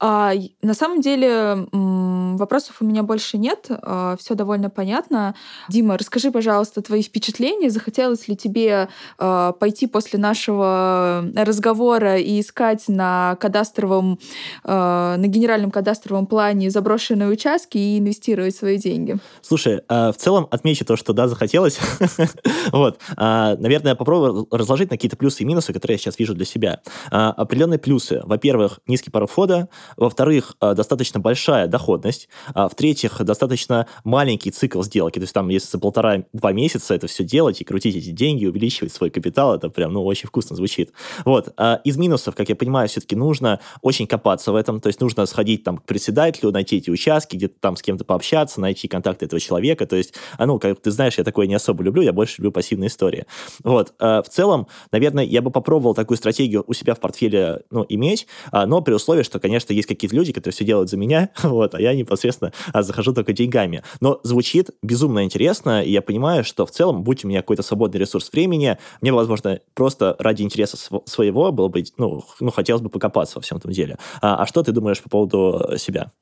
А, 0.00 0.32
на 0.62 0.74
самом 0.74 1.00
деле 1.00 1.66
вопросов 1.72 2.76
у 2.80 2.84
меня 2.84 3.02
больше 3.02 3.36
нет, 3.38 3.66
а, 3.68 4.16
все 4.18 4.34
довольно 4.34 4.70
понятно. 4.70 5.34
Дима, 5.68 5.98
расскажи, 5.98 6.30
пожалуйста, 6.30 6.82
твои 6.82 7.02
впечатления. 7.02 7.70
Захотелось 7.70 8.28
ли 8.28 8.36
тебе 8.36 8.88
а, 9.18 9.52
пойти 9.52 9.86
после 9.86 10.18
нашего 10.18 11.24
разговора 11.34 12.18
и 12.18 12.40
искать 12.40 12.84
на 12.88 13.36
кадастровом, 13.40 14.18
а, 14.64 15.16
на 15.16 15.26
генеральном 15.26 15.70
кадастровом 15.70 16.26
плане 16.26 16.70
заброшенные 16.70 17.28
участки 17.28 17.78
и 17.78 17.98
инвестировать 17.98 18.54
свои 18.54 18.78
деньги? 18.78 19.16
Слушай, 19.42 19.82
в 19.88 20.14
целом 20.16 20.46
отмечу 20.50 20.84
то, 20.84 20.96
что 20.96 21.12
да, 21.12 21.28
захотелось. 21.28 21.78
вот. 22.72 23.00
Наверное, 23.16 23.94
попробую 23.94 24.46
разложить 24.50 24.90
на 24.90 24.96
какие-то 24.96 25.16
плюсы 25.16 25.42
и 25.42 25.46
минусы, 25.46 25.72
которые 25.72 25.96
я 25.96 25.98
сейчас 25.98 26.18
вижу 26.18 26.34
для 26.34 26.44
себя. 26.44 26.80
Определенные 27.10 27.78
плюсы. 27.78 28.20
Во-первых, 28.24 28.80
низкий 28.86 29.10
порог 29.10 29.30
входа, 29.30 29.57
во-вторых, 29.96 30.56
э, 30.60 30.74
достаточно 30.74 31.20
большая 31.20 31.66
доходность, 31.66 32.28
а 32.54 32.68
в-третьих, 32.68 33.22
достаточно 33.24 33.86
маленький 34.04 34.50
цикл 34.50 34.82
сделки, 34.82 35.18
то 35.18 35.24
есть 35.24 35.34
там, 35.34 35.48
если 35.48 35.70
за 35.70 35.78
полтора-два 35.78 36.52
месяца 36.52 36.94
это 36.94 37.06
все 37.06 37.24
делать 37.24 37.60
и 37.60 37.64
крутить 37.64 37.96
эти 37.96 38.10
деньги, 38.10 38.46
увеличивать 38.46 38.92
свой 38.92 39.10
капитал, 39.10 39.54
это 39.54 39.68
прям, 39.70 39.92
ну, 39.92 40.04
очень 40.04 40.28
вкусно 40.28 40.56
звучит. 40.56 40.92
Вот. 41.24 41.52
А 41.56 41.80
из 41.84 41.96
минусов, 41.96 42.34
как 42.34 42.48
я 42.48 42.56
понимаю, 42.56 42.88
все-таки 42.88 43.16
нужно 43.16 43.60
очень 43.82 44.06
копаться 44.06 44.52
в 44.52 44.56
этом, 44.56 44.80
то 44.80 44.88
есть 44.88 45.00
нужно 45.00 45.26
сходить 45.26 45.64
там 45.64 45.78
к 45.78 45.84
председателю, 45.84 46.52
найти 46.52 46.76
эти 46.76 46.90
участки, 46.90 47.36
где-то 47.36 47.54
там 47.60 47.76
с 47.76 47.82
кем-то 47.82 48.04
пообщаться, 48.04 48.60
найти 48.60 48.88
контакты 48.88 49.26
этого 49.26 49.40
человека, 49.40 49.86
то 49.86 49.96
есть, 49.96 50.14
а 50.36 50.46
ну, 50.46 50.58
как 50.58 50.80
ты 50.80 50.90
знаешь, 50.90 51.18
я 51.18 51.24
такое 51.24 51.46
не 51.46 51.54
особо 51.54 51.82
люблю, 51.82 52.02
я 52.02 52.12
больше 52.12 52.36
люблю 52.38 52.52
пассивные 52.52 52.88
истории. 52.88 53.26
Вот. 53.64 53.94
А 53.98 54.22
в 54.22 54.28
целом, 54.28 54.68
наверное, 54.92 55.24
я 55.24 55.42
бы 55.42 55.50
попробовал 55.50 55.94
такую 55.94 56.16
стратегию 56.16 56.64
у 56.66 56.72
себя 56.72 56.94
в 56.94 57.00
портфеле, 57.00 57.60
ну, 57.70 57.84
иметь, 57.88 58.26
а, 58.50 58.66
но 58.66 58.80
при 58.80 58.94
условии, 58.94 59.22
что, 59.22 59.40
конечно, 59.48 59.72
есть 59.72 59.88
какие-то 59.88 60.14
люди, 60.14 60.32
которые 60.32 60.54
все 60.54 60.64
делают 60.64 60.90
за 60.90 60.96
меня, 60.96 61.30
вот, 61.42 61.74
а 61.74 61.80
я 61.80 61.94
непосредственно 61.94 62.52
а, 62.72 62.82
захожу 62.82 63.12
только 63.12 63.32
деньгами. 63.32 63.82
Но 64.00 64.20
звучит 64.22 64.70
безумно 64.82 65.24
интересно, 65.24 65.82
и 65.82 65.90
я 65.90 66.02
понимаю, 66.02 66.44
что 66.44 66.66
в 66.66 66.70
целом, 66.70 67.02
будь 67.02 67.24
у 67.24 67.28
меня 67.28 67.40
какой-то 67.40 67.62
свободный 67.62 68.00
ресурс 68.00 68.30
времени, 68.32 68.78
мне, 69.00 69.12
возможно, 69.12 69.60
просто 69.74 70.16
ради 70.18 70.42
интереса 70.42 70.76
своего 71.06 71.52
было 71.52 71.68
бы, 71.68 71.84
ну, 71.96 72.24
ну 72.40 72.50
хотелось 72.50 72.82
бы 72.82 72.90
покопаться 72.90 73.38
во 73.38 73.42
всем 73.42 73.58
этом 73.58 73.72
деле. 73.72 73.98
А, 74.20 74.42
а 74.42 74.46
что 74.46 74.62
ты 74.62 74.72
думаешь 74.72 75.02
по 75.02 75.08
поводу 75.08 75.76
себя? 75.78 76.12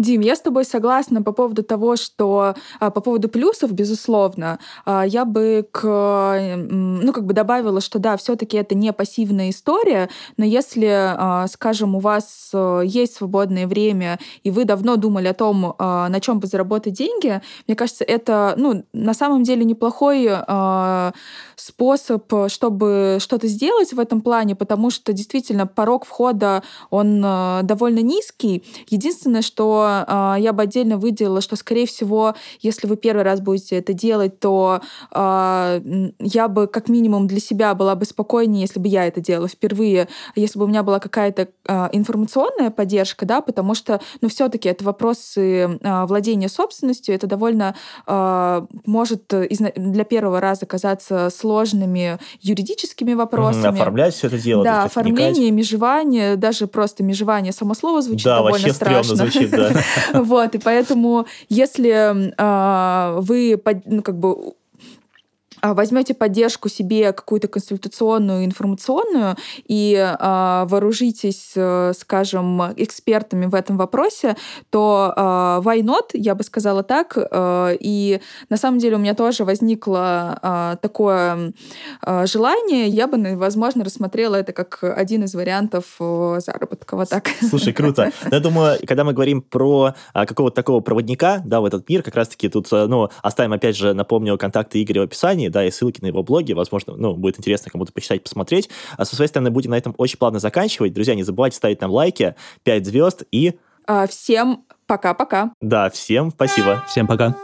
Дим, 0.00 0.22
я 0.22 0.34
с 0.34 0.40
тобой 0.40 0.64
согласна 0.64 1.22
по 1.22 1.32
поводу 1.32 1.62
того, 1.62 1.96
что 1.96 2.54
а, 2.78 2.90
по 2.90 3.02
поводу 3.02 3.28
плюсов, 3.28 3.72
безусловно, 3.72 4.58
а, 4.86 5.04
я 5.04 5.26
бы 5.26 5.68
к, 5.70 6.56
ну, 6.56 7.12
как 7.12 7.26
бы 7.26 7.34
добавила, 7.34 7.82
что 7.82 7.98
да, 7.98 8.16
все-таки 8.16 8.56
это 8.56 8.74
не 8.74 8.94
пассивная 8.94 9.50
история, 9.50 10.08
но 10.38 10.46
если, 10.46 10.88
а, 10.90 11.46
скажем, 11.48 11.94
у 11.96 12.00
вас 12.00 12.48
э, 12.54 12.82
есть 12.86 13.16
свободное 13.16 13.66
время, 13.66 14.18
и 14.42 14.50
вы 14.50 14.64
давно 14.64 14.96
думали 14.96 15.28
о 15.28 15.34
том, 15.34 15.74
на 15.78 16.18
чем 16.22 16.40
бы 16.40 16.46
заработать 16.46 16.94
деньги, 16.94 17.42
мне 17.66 17.76
кажется, 17.76 18.04
это, 18.04 18.54
ну, 18.56 18.84
на 18.94 19.12
самом 19.12 19.42
деле 19.42 19.64
неплохой 19.64 20.30
способ, 21.56 22.32
чтобы 22.48 23.18
что-то 23.20 23.46
сделать 23.48 23.92
в 23.92 24.00
этом 24.00 24.22
плане, 24.22 24.56
потому 24.56 24.90
что 24.90 25.12
действительно 25.12 25.66
порог 25.66 26.06
входа, 26.06 26.62
он 26.88 27.20
довольно 27.20 28.00
низкий. 28.00 28.64
Единственное, 28.88 29.42
что 29.42 29.89
что 29.90 30.36
э, 30.36 30.40
я 30.40 30.52
бы 30.52 30.62
отдельно 30.62 30.96
выделила, 30.96 31.40
что, 31.40 31.56
скорее 31.56 31.86
всего, 31.86 32.34
если 32.60 32.86
вы 32.86 32.96
первый 32.96 33.22
раз 33.22 33.40
будете 33.40 33.76
это 33.76 33.92
делать, 33.92 34.38
то 34.40 34.80
э, 35.12 36.10
я 36.18 36.48
бы 36.48 36.66
как 36.66 36.88
минимум 36.88 37.26
для 37.26 37.40
себя 37.40 37.74
была 37.74 37.94
бы 37.94 38.04
спокойнее, 38.04 38.62
если 38.62 38.78
бы 38.78 38.88
я 38.88 39.06
это 39.06 39.20
делала 39.20 39.48
впервые, 39.48 40.08
если 40.34 40.58
бы 40.58 40.64
у 40.64 40.68
меня 40.68 40.82
была 40.82 40.98
какая-то 40.98 41.48
э, 41.66 41.88
информационная 41.92 42.70
поддержка, 42.70 43.26
да, 43.26 43.40
потому 43.40 43.74
что, 43.74 44.00
ну, 44.20 44.28
все-таки 44.28 44.68
это 44.68 44.84
вопросы 44.84 45.78
э, 45.80 46.04
владения 46.06 46.48
собственностью, 46.48 47.14
это 47.14 47.26
довольно 47.26 47.74
э, 48.06 48.66
может 48.86 49.24
для 49.28 50.04
первого 50.04 50.40
раза 50.40 50.66
казаться 50.66 51.30
сложными 51.30 52.18
юридическими 52.40 53.14
вопросами. 53.14 53.80
Оформлять 53.80 54.14
все 54.14 54.28
это 54.28 54.38
дело. 54.38 54.64
Да, 54.64 54.84
оформление, 54.84 55.50
межевание, 55.50 56.36
даже 56.36 56.66
просто 56.66 57.02
межевание, 57.02 57.52
само 57.52 57.74
слово 57.74 58.02
звучит 58.02 58.24
да, 58.24 58.36
довольно 58.36 58.72
страшно. 58.72 59.16
звучит, 59.16 59.50
да. 59.50 59.72
Вот, 60.14 60.54
и 60.54 60.58
поэтому, 60.58 61.26
если 61.48 62.32
а, 62.38 63.16
вы, 63.20 63.60
ну, 63.86 64.02
как 64.02 64.18
бы 64.18 64.54
возьмете 65.62 66.14
поддержку 66.14 66.68
себе 66.68 67.12
какую-то 67.12 67.48
консультационную, 67.48 68.44
информационную 68.44 69.36
и 69.66 69.94
э, 69.94 70.64
вооружитесь, 70.66 71.52
э, 71.56 71.92
скажем, 71.98 72.60
экспертами 72.76 73.46
в 73.46 73.54
этом 73.54 73.76
вопросе, 73.76 74.36
то 74.70 75.12
э, 75.16 75.20
why 75.20 75.80
not, 75.82 76.10
я 76.14 76.34
бы 76.34 76.44
сказала 76.44 76.82
так. 76.82 77.16
Э, 77.16 77.76
и 77.78 78.20
на 78.48 78.56
самом 78.56 78.78
деле 78.78 78.96
у 78.96 78.98
меня 78.98 79.14
тоже 79.14 79.44
возникло 79.44 80.38
э, 80.42 80.76
такое 80.80 81.52
э, 82.04 82.26
желание. 82.26 82.88
Я 82.88 83.06
бы, 83.06 83.36
возможно, 83.36 83.84
рассмотрела 83.84 84.36
это 84.36 84.52
как 84.52 84.82
один 84.82 85.24
из 85.24 85.34
вариантов 85.34 85.84
э, 86.00 86.38
заработка. 86.44 86.96
Вот 86.96 87.08
так. 87.08 87.28
Слушай, 87.48 87.72
круто. 87.72 88.10
Я 88.30 88.40
думаю, 88.40 88.78
когда 88.86 89.04
мы 89.04 89.12
говорим 89.12 89.42
про 89.42 89.94
а, 90.12 90.26
какого-то 90.26 90.56
такого 90.56 90.80
проводника 90.80 91.42
да, 91.44 91.60
в 91.60 91.64
этот 91.64 91.88
мир, 91.88 92.02
как 92.02 92.14
раз-таки 92.14 92.48
тут, 92.48 92.70
ну, 92.70 93.10
оставим, 93.22 93.52
опять 93.52 93.76
же, 93.76 93.94
напомню, 93.94 94.38
контакты 94.38 94.82
Игоря 94.82 95.02
в 95.02 95.04
описании, 95.04 95.49
да, 95.50 95.64
и 95.64 95.70
ссылки 95.70 96.00
на 96.00 96.06
его 96.06 96.22
блоги, 96.22 96.52
возможно, 96.52 96.94
ну, 96.96 97.14
будет 97.14 97.38
интересно 97.38 97.70
кому-то 97.70 97.92
почитать, 97.92 98.22
посмотреть. 98.22 98.68
А 98.96 99.04
со 99.04 99.16
своей 99.16 99.28
стороны 99.28 99.50
будем 99.50 99.70
на 99.70 99.78
этом 99.78 99.94
очень 99.98 100.18
плавно 100.18 100.38
заканчивать. 100.38 100.92
Друзья, 100.92 101.14
не 101.14 101.22
забывайте 101.22 101.56
ставить 101.56 101.80
нам 101.80 101.90
лайки, 101.90 102.34
5 102.64 102.86
звезд 102.86 103.22
и... 103.30 103.58
А, 103.86 104.06
всем 104.06 104.64
пока-пока. 104.86 105.52
Да, 105.60 105.90
всем 105.90 106.30
спасибо. 106.30 106.84
Всем 106.88 107.06
пока. 107.06 107.36